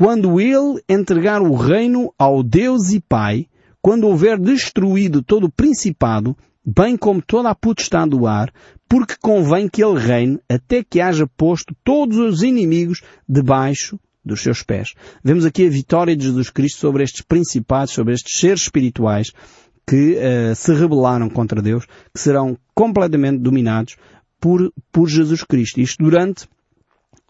quando 0.00 0.40
ele 0.40 0.82
entregar 0.88 1.42
o 1.42 1.54
reino 1.54 2.10
ao 2.18 2.42
Deus 2.42 2.90
e 2.90 3.00
Pai, 3.00 3.46
quando 3.82 4.08
houver 4.08 4.38
destruído 4.38 5.22
todo 5.22 5.44
o 5.44 5.52
principado, 5.52 6.34
bem 6.64 6.96
como 6.96 7.20
toda 7.20 7.50
a 7.50 7.54
potestade 7.54 8.12
do 8.12 8.26
ar, 8.26 8.50
porque 8.88 9.14
convém 9.20 9.68
que 9.68 9.84
ele 9.84 9.98
reine 9.98 10.40
até 10.48 10.82
que 10.82 11.02
haja 11.02 11.26
posto 11.26 11.76
todos 11.84 12.16
os 12.16 12.42
inimigos 12.42 13.02
debaixo 13.28 14.00
dos 14.24 14.40
seus 14.40 14.62
pés. 14.62 14.94
Vemos 15.22 15.44
aqui 15.44 15.66
a 15.66 15.70
vitória 15.70 16.16
de 16.16 16.24
Jesus 16.24 16.48
Cristo 16.48 16.78
sobre 16.78 17.04
estes 17.04 17.20
principados, 17.20 17.92
sobre 17.92 18.14
estes 18.14 18.40
seres 18.40 18.62
espirituais 18.62 19.32
que 19.86 20.16
uh, 20.16 20.54
se 20.54 20.72
rebelaram 20.72 21.28
contra 21.28 21.60
Deus, 21.60 21.84
que 21.84 22.20
serão 22.20 22.56
completamente 22.74 23.42
dominados 23.42 23.96
por, 24.40 24.72
por 24.90 25.10
Jesus 25.10 25.44
Cristo. 25.44 25.78
Isto 25.78 26.02
durante 26.02 26.48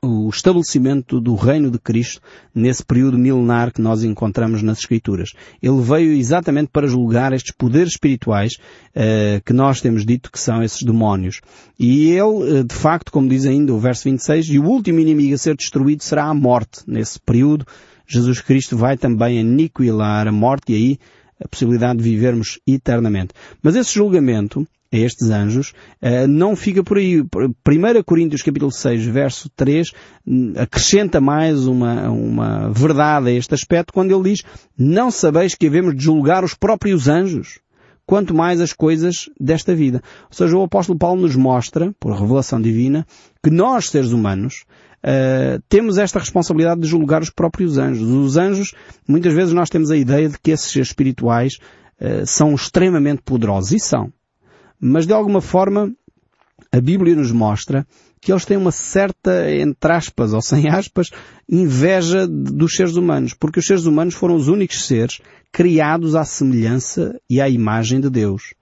o 0.02 0.30
estabelecimento 0.30 1.20
do 1.20 1.34
reino 1.34 1.70
de 1.70 1.78
Cristo 1.78 2.22
nesse 2.54 2.82
período 2.84 3.18
milenar 3.18 3.70
que 3.70 3.82
nós 3.82 4.02
encontramos 4.02 4.62
nas 4.62 4.78
Escrituras. 4.78 5.32
Ele 5.62 5.80
veio 5.82 6.12
exatamente 6.12 6.70
para 6.72 6.86
julgar 6.86 7.32
estes 7.32 7.52
poderes 7.52 7.92
espirituais 7.92 8.54
uh, 8.54 9.42
que 9.44 9.52
nós 9.52 9.80
temos 9.80 10.06
dito 10.06 10.32
que 10.32 10.40
são 10.40 10.62
esses 10.62 10.82
demónios. 10.82 11.40
E 11.78 12.10
ele, 12.10 12.60
uh, 12.60 12.64
de 12.64 12.74
facto, 12.74 13.12
como 13.12 13.28
diz 13.28 13.44
ainda 13.44 13.74
o 13.74 13.78
verso 13.78 14.04
26, 14.04 14.46
e 14.46 14.58
o 14.58 14.64
último 14.64 15.00
inimigo 15.00 15.34
a 15.34 15.38
ser 15.38 15.54
destruído 15.54 16.02
será 16.02 16.24
a 16.24 16.34
morte. 16.34 16.80
Nesse 16.86 17.20
período, 17.20 17.66
Jesus 18.06 18.40
Cristo 18.40 18.76
vai 18.76 18.96
também 18.96 19.38
aniquilar 19.38 20.26
a 20.26 20.32
morte 20.32 20.72
e 20.72 20.76
aí 20.76 20.98
a 21.44 21.48
possibilidade 21.48 21.98
de 21.98 22.04
vivermos 22.04 22.58
eternamente. 22.66 23.34
Mas 23.62 23.76
esse 23.76 23.94
julgamento 23.94 24.66
a 24.92 24.96
estes 24.96 25.30
anjos, 25.30 25.72
eh, 26.02 26.26
não 26.26 26.56
fica 26.56 26.82
por 26.82 26.98
aí. 26.98 27.20
1 27.20 28.02
Coríntios 28.04 28.42
capítulo 28.42 28.72
6, 28.72 29.06
verso 29.06 29.48
3, 29.54 29.92
hum, 30.26 30.52
acrescenta 30.56 31.20
mais 31.20 31.66
uma, 31.66 32.10
uma 32.10 32.70
verdade 32.70 33.28
a 33.28 33.32
este 33.32 33.54
aspecto 33.54 33.92
quando 33.92 34.12
ele 34.12 34.30
diz, 34.30 34.42
não 34.76 35.10
sabeis 35.10 35.54
que 35.54 35.66
havemos 35.66 35.94
de 35.94 36.02
julgar 36.02 36.42
os 36.42 36.54
próprios 36.54 37.06
anjos, 37.06 37.60
quanto 38.04 38.34
mais 38.34 38.60
as 38.60 38.72
coisas 38.72 39.30
desta 39.38 39.72
vida. 39.74 40.02
Ou 40.24 40.36
seja, 40.36 40.56
o 40.56 40.64
apóstolo 40.64 40.98
Paulo 40.98 41.22
nos 41.22 41.36
mostra, 41.36 41.94
por 42.00 42.12
revelação 42.12 42.60
divina, 42.60 43.06
que 43.40 43.50
nós, 43.50 43.88
seres 43.88 44.10
humanos, 44.10 44.64
uh, 45.04 45.62
temos 45.68 45.98
esta 45.98 46.18
responsabilidade 46.18 46.80
de 46.80 46.88
julgar 46.88 47.22
os 47.22 47.30
próprios 47.30 47.78
anjos. 47.78 48.08
Os 48.08 48.36
anjos, 48.36 48.74
muitas 49.06 49.32
vezes 49.32 49.54
nós 49.54 49.70
temos 49.70 49.92
a 49.92 49.96
ideia 49.96 50.28
de 50.28 50.36
que 50.40 50.50
esses 50.50 50.74
espirituais 50.74 51.58
uh, 52.00 52.26
são 52.26 52.52
extremamente 52.52 53.22
poderosos. 53.22 53.70
E 53.70 53.78
são. 53.78 54.12
Mas 54.80 55.06
de 55.06 55.12
alguma 55.12 55.40
forma 55.40 55.92
a 56.72 56.80
Bíblia 56.80 57.14
nos 57.14 57.32
mostra 57.32 57.86
que 58.20 58.30
eles 58.30 58.44
têm 58.44 58.56
uma 58.56 58.70
certa, 58.70 59.50
entre 59.52 59.92
aspas 59.92 60.32
ou 60.32 60.42
sem 60.42 60.68
aspas, 60.68 61.10
inveja 61.48 62.26
dos 62.28 62.74
seres 62.74 62.96
humanos, 62.96 63.34
porque 63.34 63.58
os 63.58 63.66
seres 63.66 63.86
humanos 63.86 64.14
foram 64.14 64.36
os 64.36 64.46
únicos 64.46 64.86
seres 64.86 65.20
criados 65.50 66.14
à 66.14 66.24
semelhança 66.24 67.18
e 67.28 67.40
à 67.40 67.48
imagem 67.48 68.00
de 68.00 68.10
Deus. 68.10 68.54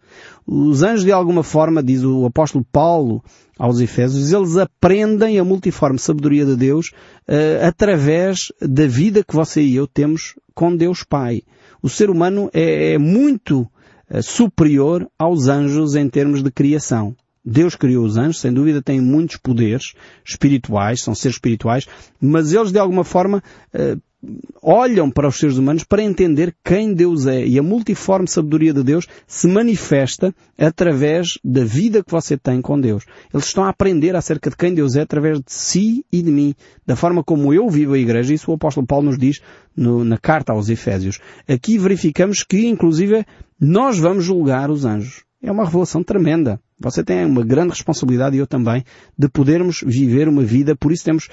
Os 0.46 0.82
anjos, 0.82 1.04
de 1.04 1.12
alguma 1.12 1.42
forma, 1.42 1.82
diz 1.82 2.02
o 2.02 2.24
apóstolo 2.24 2.64
Paulo 2.72 3.22
aos 3.58 3.80
Efésios, 3.80 4.32
eles 4.32 4.56
aprendem 4.56 5.38
a 5.38 5.44
multiforme 5.44 5.98
sabedoria 5.98 6.46
de 6.46 6.56
Deus 6.56 6.92
uh, 7.28 7.66
através 7.66 8.52
da 8.62 8.86
vida 8.86 9.24
que 9.24 9.34
você 9.34 9.60
e 9.60 9.76
eu 9.76 9.86
temos 9.86 10.34
com 10.54 10.74
Deus 10.74 11.02
Pai. 11.02 11.42
O 11.82 11.88
ser 11.88 12.08
humano 12.08 12.48
é, 12.54 12.94
é 12.94 12.98
muito 12.98 13.68
superior 14.22 15.08
aos 15.18 15.48
anjos 15.48 15.94
em 15.94 16.08
termos 16.08 16.42
de 16.42 16.50
criação. 16.50 17.16
Deus 17.44 17.74
criou 17.74 18.04
os 18.04 18.16
anjos, 18.16 18.40
sem 18.40 18.52
dúvida 18.52 18.82
têm 18.82 19.00
muitos 19.00 19.36
poderes 19.36 19.94
espirituais, 20.24 21.02
são 21.02 21.14
seres 21.14 21.36
espirituais, 21.36 21.86
mas 22.20 22.52
eles 22.52 22.70
de 22.70 22.78
alguma 22.78 23.04
forma 23.04 23.42
eh, 23.72 23.96
olham 24.60 25.10
para 25.10 25.28
os 25.28 25.36
seres 25.36 25.56
humanos 25.56 25.84
para 25.84 26.02
entender 26.02 26.54
quem 26.64 26.92
Deus 26.92 27.26
é. 27.26 27.46
E 27.46 27.58
a 27.58 27.62
multiforme 27.62 28.26
sabedoria 28.26 28.72
de 28.72 28.82
Deus 28.82 29.06
se 29.26 29.46
manifesta 29.46 30.34
através 30.58 31.38
da 31.44 31.64
vida 31.64 32.02
que 32.02 32.10
você 32.10 32.36
tem 32.36 32.60
com 32.60 32.80
Deus. 32.80 33.04
Eles 33.32 33.46
estão 33.46 33.64
a 33.64 33.68
aprender 33.68 34.16
acerca 34.16 34.50
de 34.50 34.56
quem 34.56 34.74
Deus 34.74 34.96
é 34.96 35.02
através 35.02 35.38
de 35.38 35.52
si 35.52 36.04
e 36.12 36.22
de 36.22 36.30
mim. 36.30 36.54
Da 36.86 36.96
forma 36.96 37.22
como 37.22 37.54
eu 37.54 37.68
vivo 37.68 37.94
a 37.94 37.98
igreja. 37.98 38.34
Isso 38.34 38.50
o 38.50 38.54
apóstolo 38.54 38.86
Paulo 38.86 39.06
nos 39.06 39.18
diz 39.18 39.40
no, 39.76 40.04
na 40.04 40.18
carta 40.18 40.52
aos 40.52 40.68
Efésios. 40.68 41.18
Aqui 41.48 41.78
verificamos 41.78 42.42
que, 42.42 42.66
inclusive, 42.66 43.24
nós 43.60 43.98
vamos 43.98 44.24
julgar 44.24 44.70
os 44.70 44.84
anjos. 44.84 45.24
É 45.40 45.52
uma 45.52 45.64
revelação 45.64 46.02
tremenda. 46.02 46.60
Você 46.80 47.04
tem 47.04 47.24
uma 47.24 47.44
grande 47.44 47.70
responsabilidade 47.70 48.36
e 48.36 48.40
eu 48.40 48.46
também 48.46 48.84
de 49.16 49.28
podermos 49.28 49.80
viver 49.84 50.28
uma 50.28 50.42
vida, 50.42 50.76
por 50.76 50.92
isso 50.92 51.04
temos 51.04 51.28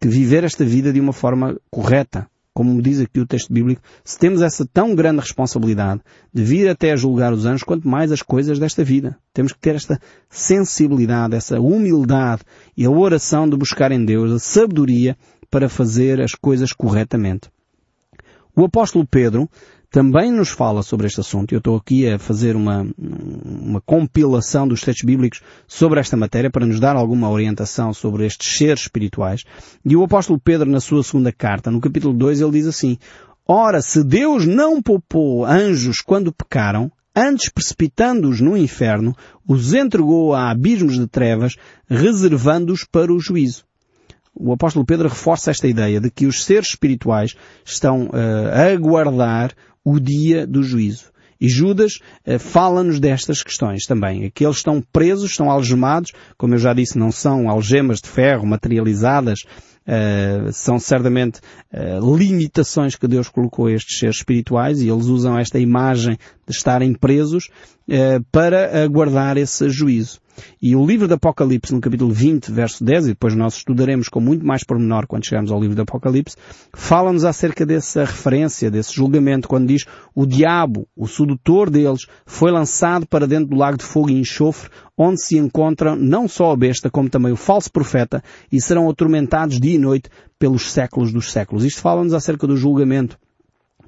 que 0.00 0.08
viver 0.08 0.44
esta 0.44 0.64
vida 0.64 0.92
de 0.92 1.00
uma 1.00 1.12
forma 1.12 1.56
correta. 1.70 2.28
Como 2.54 2.82
diz 2.82 3.00
aqui 3.00 3.20
o 3.20 3.26
texto 3.26 3.52
bíblico, 3.52 3.80
se 4.04 4.18
temos 4.18 4.42
essa 4.42 4.66
tão 4.66 4.92
grande 4.94 5.20
responsabilidade 5.20 6.00
de 6.34 6.42
vir 6.42 6.68
até 6.68 6.90
a 6.90 6.96
julgar 6.96 7.32
os 7.32 7.46
anjos, 7.46 7.62
quanto 7.62 7.86
mais 7.86 8.10
as 8.10 8.20
coisas 8.20 8.58
desta 8.58 8.82
vida. 8.82 9.16
Temos 9.32 9.52
que 9.52 9.60
ter 9.60 9.76
esta 9.76 10.00
sensibilidade, 10.28 11.36
essa 11.36 11.60
humildade 11.60 12.42
e 12.76 12.84
a 12.84 12.90
oração 12.90 13.48
de 13.48 13.56
buscar 13.56 13.92
em 13.92 14.04
Deus 14.04 14.32
a 14.32 14.38
sabedoria 14.40 15.16
para 15.48 15.68
fazer 15.68 16.20
as 16.20 16.32
coisas 16.32 16.72
corretamente. 16.72 17.48
O 18.56 18.64
apóstolo 18.64 19.06
Pedro 19.06 19.48
também 19.90 20.30
nos 20.30 20.50
fala 20.50 20.82
sobre 20.82 21.06
este 21.06 21.20
assunto. 21.20 21.52
Eu 21.52 21.58
estou 21.58 21.76
aqui 21.76 22.08
a 22.08 22.18
fazer 22.18 22.54
uma, 22.56 22.86
uma 22.98 23.80
compilação 23.80 24.68
dos 24.68 24.82
textos 24.82 25.06
bíblicos 25.06 25.40
sobre 25.66 25.98
esta 25.98 26.16
matéria 26.16 26.50
para 26.50 26.66
nos 26.66 26.78
dar 26.78 26.96
alguma 26.96 27.30
orientação 27.30 27.92
sobre 27.94 28.26
estes 28.26 28.58
seres 28.58 28.82
espirituais. 28.82 29.44
E 29.84 29.96
o 29.96 30.02
apóstolo 30.02 30.38
Pedro, 30.38 30.70
na 30.70 30.80
sua 30.80 31.02
segunda 31.02 31.32
carta, 31.32 31.70
no 31.70 31.80
capítulo 31.80 32.12
2, 32.14 32.40
ele 32.40 32.52
diz 32.52 32.66
assim, 32.66 32.98
Ora, 33.46 33.80
se 33.80 34.04
Deus 34.04 34.46
não 34.46 34.82
poupou 34.82 35.46
anjos 35.46 36.02
quando 36.02 36.32
pecaram, 36.32 36.92
antes 37.16 37.48
precipitando-os 37.48 38.42
no 38.42 38.56
inferno, 38.56 39.16
os 39.46 39.72
entregou 39.72 40.34
a 40.34 40.50
abismos 40.50 40.98
de 40.98 41.06
trevas, 41.06 41.56
reservando-os 41.88 42.84
para 42.84 43.12
o 43.12 43.18
juízo 43.18 43.66
o 44.38 44.52
apóstolo 44.52 44.84
Pedro 44.84 45.08
reforça 45.08 45.50
esta 45.50 45.66
ideia 45.66 46.00
de 46.00 46.10
que 46.10 46.26
os 46.26 46.44
seres 46.44 46.68
espirituais 46.68 47.34
estão 47.64 48.06
uh, 48.06 48.48
a 48.52 48.72
aguardar 48.72 49.52
o 49.90 49.98
dia 49.98 50.46
do 50.46 50.62
juízo. 50.62 51.10
E 51.40 51.48
Judas 51.48 52.00
uh, 52.26 52.38
fala-nos 52.38 52.98
destas 52.98 53.42
questões 53.42 53.84
também. 53.84 54.30
Que 54.30 54.44
eles 54.44 54.56
estão 54.56 54.82
presos, 54.92 55.30
estão 55.30 55.50
algemados, 55.50 56.12
como 56.36 56.54
eu 56.54 56.58
já 56.58 56.74
disse, 56.74 56.98
não 56.98 57.12
são 57.12 57.48
algemas 57.48 58.00
de 58.00 58.08
ferro 58.08 58.46
materializadas 58.46 59.40
uh, 59.88 60.52
são 60.52 60.78
certamente 60.78 61.40
uh, 61.72 62.16
limitações 62.16 62.94
que 62.94 63.08
Deus 63.08 63.28
colocou 63.28 63.66
a 63.66 63.72
estes 63.72 63.98
seres 63.98 64.16
espirituais 64.16 64.80
e 64.80 64.88
eles 64.88 65.06
usam 65.06 65.38
esta 65.38 65.58
imagem 65.58 66.18
de 66.46 66.54
estarem 66.54 66.92
presos 66.92 67.48
uh, 67.88 68.22
para 68.30 68.84
aguardar 68.84 69.38
esse 69.38 69.68
juízo. 69.70 70.20
E 70.60 70.76
o 70.76 70.86
livro 70.86 71.08
do 71.08 71.14
Apocalipse, 71.14 71.74
no 71.74 71.80
capítulo 71.80 72.12
20, 72.12 72.52
verso 72.52 72.84
10, 72.84 73.06
e 73.06 73.08
depois 73.08 73.34
nós 73.34 73.56
estudaremos 73.56 74.08
com 74.08 74.20
muito 74.20 74.46
mais 74.46 74.62
pormenor 74.62 75.06
quando 75.06 75.26
chegarmos 75.26 75.50
ao 75.50 75.60
livro 75.60 75.74
do 75.74 75.82
Apocalipse, 75.82 76.36
fala-nos 76.72 77.24
acerca 77.24 77.66
dessa 77.66 78.04
referência, 78.04 78.70
desse 78.70 78.94
julgamento, 78.94 79.48
quando 79.48 79.66
diz 79.66 79.84
o 80.14 80.26
diabo, 80.26 80.86
o 80.96 81.08
sedutor 81.08 81.70
deles, 81.70 82.06
foi 82.24 82.50
lançado 82.50 83.06
para 83.06 83.26
dentro 83.26 83.46
do 83.46 83.56
lago 83.56 83.78
de 83.78 83.84
fogo 83.84 84.10
e 84.10 84.20
enxofre, 84.20 84.70
onde 84.98 85.22
se 85.22 85.38
encontram 85.38 85.94
não 85.94 86.26
só 86.26 86.50
a 86.50 86.56
besta, 86.56 86.90
como 86.90 87.08
também 87.08 87.30
o 87.30 87.36
falso 87.36 87.70
profeta, 87.70 88.22
e 88.50 88.60
serão 88.60 88.90
atormentados 88.90 89.60
dia 89.60 89.76
e 89.76 89.78
noite 89.78 90.10
pelos 90.38 90.72
séculos 90.72 91.12
dos 91.12 91.30
séculos. 91.30 91.64
Isto 91.64 91.80
fala-nos 91.80 92.12
acerca 92.12 92.46
do 92.46 92.56
julgamento 92.56 93.16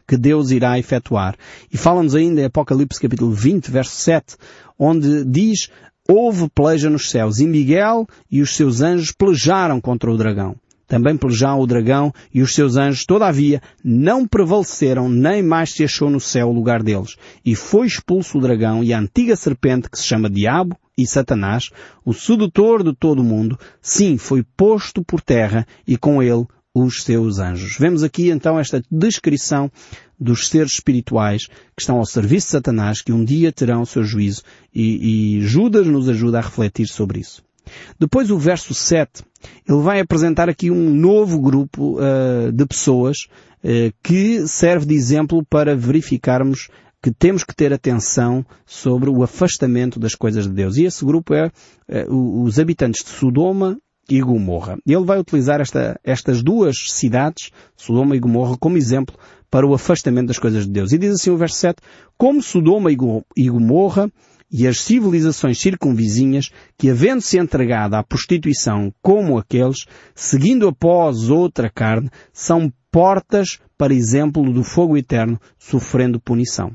que 0.07 0.17
Deus 0.17 0.51
irá 0.51 0.79
efetuar. 0.79 1.37
E 1.73 1.77
fala-nos 1.77 2.15
ainda 2.15 2.41
em 2.41 2.45
Apocalipse 2.45 3.01
capítulo 3.01 3.33
20, 3.33 3.71
verso 3.71 3.97
7, 3.97 4.37
onde 4.79 5.25
diz 5.25 5.69
houve 6.09 6.49
peleja 6.49 6.91
nos 6.91 7.11
céus 7.11 7.39
e 7.39 7.47
Miguel 7.47 8.07
e 8.31 8.41
os 8.41 8.57
seus 8.57 8.81
anjos 8.81 9.13
pelejaram 9.13 9.81
contra 9.81 10.11
o 10.11 10.17
dragão. 10.17 10.57
Também 10.91 11.17
pelejaram 11.17 11.61
o 11.61 11.67
dragão 11.69 12.13
e 12.35 12.43
os 12.43 12.53
seus 12.53 12.77
anjos, 12.77 13.07
todavia, 13.07 13.63
não 13.85 14.27
prevaleceram, 14.27 15.09
nem 15.09 15.41
mais 15.41 15.71
se 15.71 15.85
achou 15.85 16.11
no 16.11 16.19
céu 16.19 16.49
o 16.49 16.53
lugar 16.53 16.83
deles. 16.83 17.15
E 17.47 17.55
foi 17.55 17.87
expulso 17.87 18.37
o 18.37 18.41
dragão 18.41 18.83
e 18.83 18.93
a 18.93 18.99
antiga 18.99 19.37
serpente 19.37 19.89
que 19.89 19.97
se 19.97 20.05
chama 20.05 20.29
Diabo 20.29 20.77
e 20.99 21.07
Satanás, 21.07 21.71
o 22.05 22.13
sedutor 22.13 22.83
de 22.83 22.93
todo 22.93 23.21
o 23.21 23.25
mundo, 23.25 23.57
sim, 23.81 24.19
foi 24.19 24.43
posto 24.57 25.05
por 25.05 25.21
terra 25.21 25.65
e 25.87 25.97
com 25.97 26.21
ele 26.21 26.45
os 26.75 27.05
seus 27.05 27.39
anjos. 27.39 27.77
Vemos 27.79 28.03
aqui 28.03 28.29
então 28.29 28.59
esta 28.59 28.83
descrição 28.91 29.71
dos 30.19 30.49
seres 30.49 30.73
espirituais 30.73 31.47
que 31.47 31.83
estão 31.83 31.99
ao 31.99 32.05
serviço 32.05 32.49
de 32.49 32.51
Satanás, 32.51 33.01
que 33.01 33.13
um 33.13 33.25
dia 33.25 33.53
terão 33.53 33.83
o 33.83 33.87
seu 33.87 34.03
juízo 34.03 34.43
e, 34.75 35.37
e 35.39 35.43
Judas 35.43 35.87
nos 35.87 36.09
ajuda 36.09 36.39
a 36.39 36.43
refletir 36.43 36.89
sobre 36.89 37.21
isso. 37.21 37.49
Depois 37.99 38.31
o 38.31 38.39
verso 38.39 38.75
7, 38.75 39.23
ele 39.69 39.81
vai 39.81 40.01
apresentar 40.01 40.49
aqui 40.49 40.71
um 40.71 40.91
novo 40.91 41.41
grupo 41.41 41.99
uh, 41.99 42.53
de 42.53 42.67
pessoas 42.67 43.27
uh, 43.63 43.93
que 44.03 44.47
serve 44.47 44.87
de 44.87 44.95
exemplo 44.95 45.45
para 45.45 45.77
verificarmos 45.77 46.69
que 47.03 47.11
temos 47.11 47.45
que 47.45 47.55
ter 47.55 47.73
atenção 47.73 48.45
sobre 48.67 49.09
o 49.09 49.23
afastamento 49.23 49.99
das 49.99 50.15
coisas 50.15 50.47
de 50.47 50.53
Deus. 50.53 50.77
E 50.77 50.85
esse 50.85 51.05
grupo 51.05 51.35
é 51.35 51.51
uh, 52.07 52.43
os 52.43 52.59
habitantes 52.59 53.03
de 53.03 53.11
Sodoma 53.11 53.79
e 54.09 54.21
Gomorra. 54.21 54.77
Ele 54.87 55.05
vai 55.05 55.19
utilizar 55.19 55.61
esta, 55.61 55.99
estas 56.05 56.43
duas 56.43 56.77
cidades, 56.89 57.51
Sodoma 57.77 58.17
e 58.17 58.21
Gomorra, 58.21 58.57
como 58.59 58.77
exemplo 58.77 59.17
para 59.51 59.67
o 59.67 59.75
afastamento 59.75 60.29
das 60.29 60.39
coisas 60.39 60.65
de 60.65 60.73
Deus. 60.73 60.93
E 60.93 60.99
diz 60.99 61.15
assim 61.15 61.31
o 61.31 61.37
verso 61.37 61.57
7, 61.57 61.81
como 62.19 62.43
Sodoma 62.43 62.91
e 62.93 63.49
Gomorra 63.49 64.11
e 64.51 64.67
as 64.67 64.81
civilizações 64.81 65.59
circunvizinhas 65.59 66.51
que, 66.77 66.91
havendo-se 66.91 67.39
entregado 67.39 67.95
à 67.95 68.03
prostituição 68.03 68.93
como 69.01 69.39
aqueles, 69.39 69.87
seguindo 70.15 70.67
após 70.67 71.31
outra 71.31 71.71
carne, 71.71 72.11
são 72.33 72.73
portas 72.91 73.59
para 73.79 73.95
exemplo 73.95 74.53
do 74.53 74.65
fogo 74.65 74.97
eterno, 74.97 75.41
sofrendo 75.59 76.21
punição. 76.21 76.75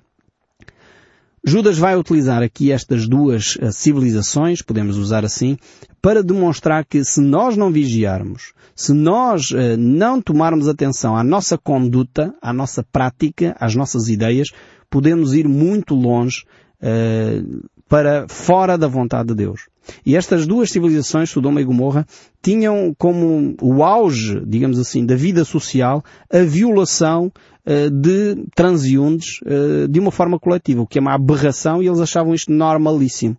Judas 1.47 1.77
vai 1.77 1.95
utilizar 1.95 2.41
aqui 2.41 2.71
estas 2.71 3.07
duas 3.07 3.55
uh, 3.57 3.71
civilizações, 3.71 4.63
podemos 4.63 4.97
usar 4.97 5.23
assim, 5.23 5.57
para 6.01 6.23
demonstrar 6.23 6.83
que 6.83 7.03
se 7.03 7.21
nós 7.21 7.55
não 7.55 7.71
vigiarmos, 7.71 8.53
se 8.75 8.93
nós 8.93 9.51
uh, 9.51 9.77
não 9.77 10.19
tomarmos 10.19 10.67
atenção 10.67 11.15
à 11.15 11.23
nossa 11.23 11.55
conduta, 11.55 12.33
à 12.41 12.51
nossa 12.51 12.81
prática, 12.81 13.55
às 13.59 13.75
nossas 13.75 14.07
ideias, 14.07 14.47
podemos 14.89 15.35
ir 15.35 15.47
muito 15.47 15.93
longe 15.93 16.45
uh, 16.81 17.65
para 17.87 18.27
fora 18.27 18.77
da 18.77 18.87
vontade 18.87 19.29
de 19.29 19.35
Deus. 19.35 19.67
E 20.05 20.15
estas 20.15 20.47
duas 20.47 20.71
civilizações, 20.71 21.29
Sodoma 21.29 21.61
e 21.61 21.63
Gomorra, 21.63 22.05
tinham 22.41 22.93
como 22.97 23.55
o 23.61 23.83
auge, 23.83 24.41
digamos 24.45 24.79
assim, 24.79 25.05
da 25.05 25.15
vida 25.15 25.45
social 25.45 26.03
a 26.31 26.39
violação 26.39 27.31
uh, 27.65 27.89
de 27.91 28.43
transeuntes 28.55 29.39
uh, 29.41 29.87
de 29.87 29.99
uma 29.99 30.11
forma 30.11 30.39
coletiva, 30.39 30.81
o 30.81 30.87
que 30.87 30.97
é 30.97 31.01
uma 31.01 31.13
aberração 31.13 31.81
e 31.81 31.87
eles 31.87 31.99
achavam 31.99 32.33
isto 32.33 32.51
normalíssimo. 32.51 33.37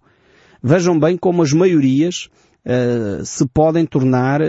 Vejam 0.63 0.99
bem 0.99 1.17
como 1.17 1.43
as 1.43 1.53
maiorias 1.53 2.29
uh, 2.67 3.25
se 3.25 3.47
podem 3.47 3.87
tornar 3.87 4.41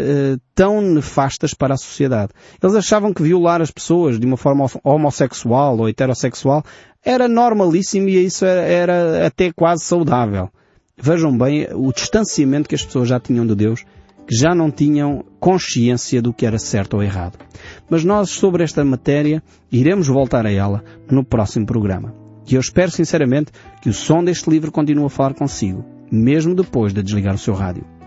tão 0.56 0.82
nefastas 0.82 1.54
para 1.54 1.76
a 1.76 1.78
sociedade. 1.78 2.32
Eles 2.62 2.76
achavam 2.76 3.14
que 3.14 3.22
violar 3.22 3.62
as 3.62 3.72
pessoas 3.72 4.20
de 4.20 4.26
uma 4.26 4.38
forma 4.38 4.66
homossexual 4.84 5.78
ou 5.78 5.88
heterossexual 5.88 6.64
era 7.06 7.28
normalíssimo 7.28 8.10
e 8.10 8.26
isso 8.26 8.46
era, 8.46 8.62
era 8.62 9.28
até 9.28 9.52
quase 9.54 9.84
saudável. 9.84 10.50
Vejam 11.00 11.38
bem 11.38 11.68
o 11.74 11.94
distanciamento 11.94 12.68
que 12.68 12.76
as 12.76 12.84
pessoas 12.84 13.08
já 13.08 13.20
tinham 13.20 13.46
de 13.46 13.56
Deus, 13.56 13.86
que 14.28 14.36
já 14.36 14.54
não 14.54 14.70
tinham 14.70 15.24
consciência 15.40 16.22
do 16.22 16.34
que 16.34 16.46
era 16.46 16.58
certo 16.58 16.96
ou 16.96 17.04
errado. 17.04 17.38
Mas 17.90 18.04
nós, 18.04 18.32
sobre 18.32 18.64
esta 18.64 18.84
matéria, 18.84 19.42
iremos 19.72 20.08
voltar 20.08 20.46
a 20.46 20.52
ela 20.52 20.84
no 21.10 21.24
próximo 21.24 21.66
programa. 21.66 22.14
E 22.50 22.56
eu 22.56 22.62
espero 22.62 22.92
sinceramente 22.92 23.52
que 23.82 23.90
o 23.90 23.94
som 23.94 24.24
deste 24.24 24.50
livro 24.50 24.72
continue 24.72 25.06
a 25.06 25.10
falar 25.10 25.34
consigo, 25.34 25.86
mesmo 26.12 26.56
depois 26.56 26.94
de 26.94 27.04
desligar 27.04 27.36
o 27.36 27.40
seu 27.40 27.54
rádio. 27.54 27.97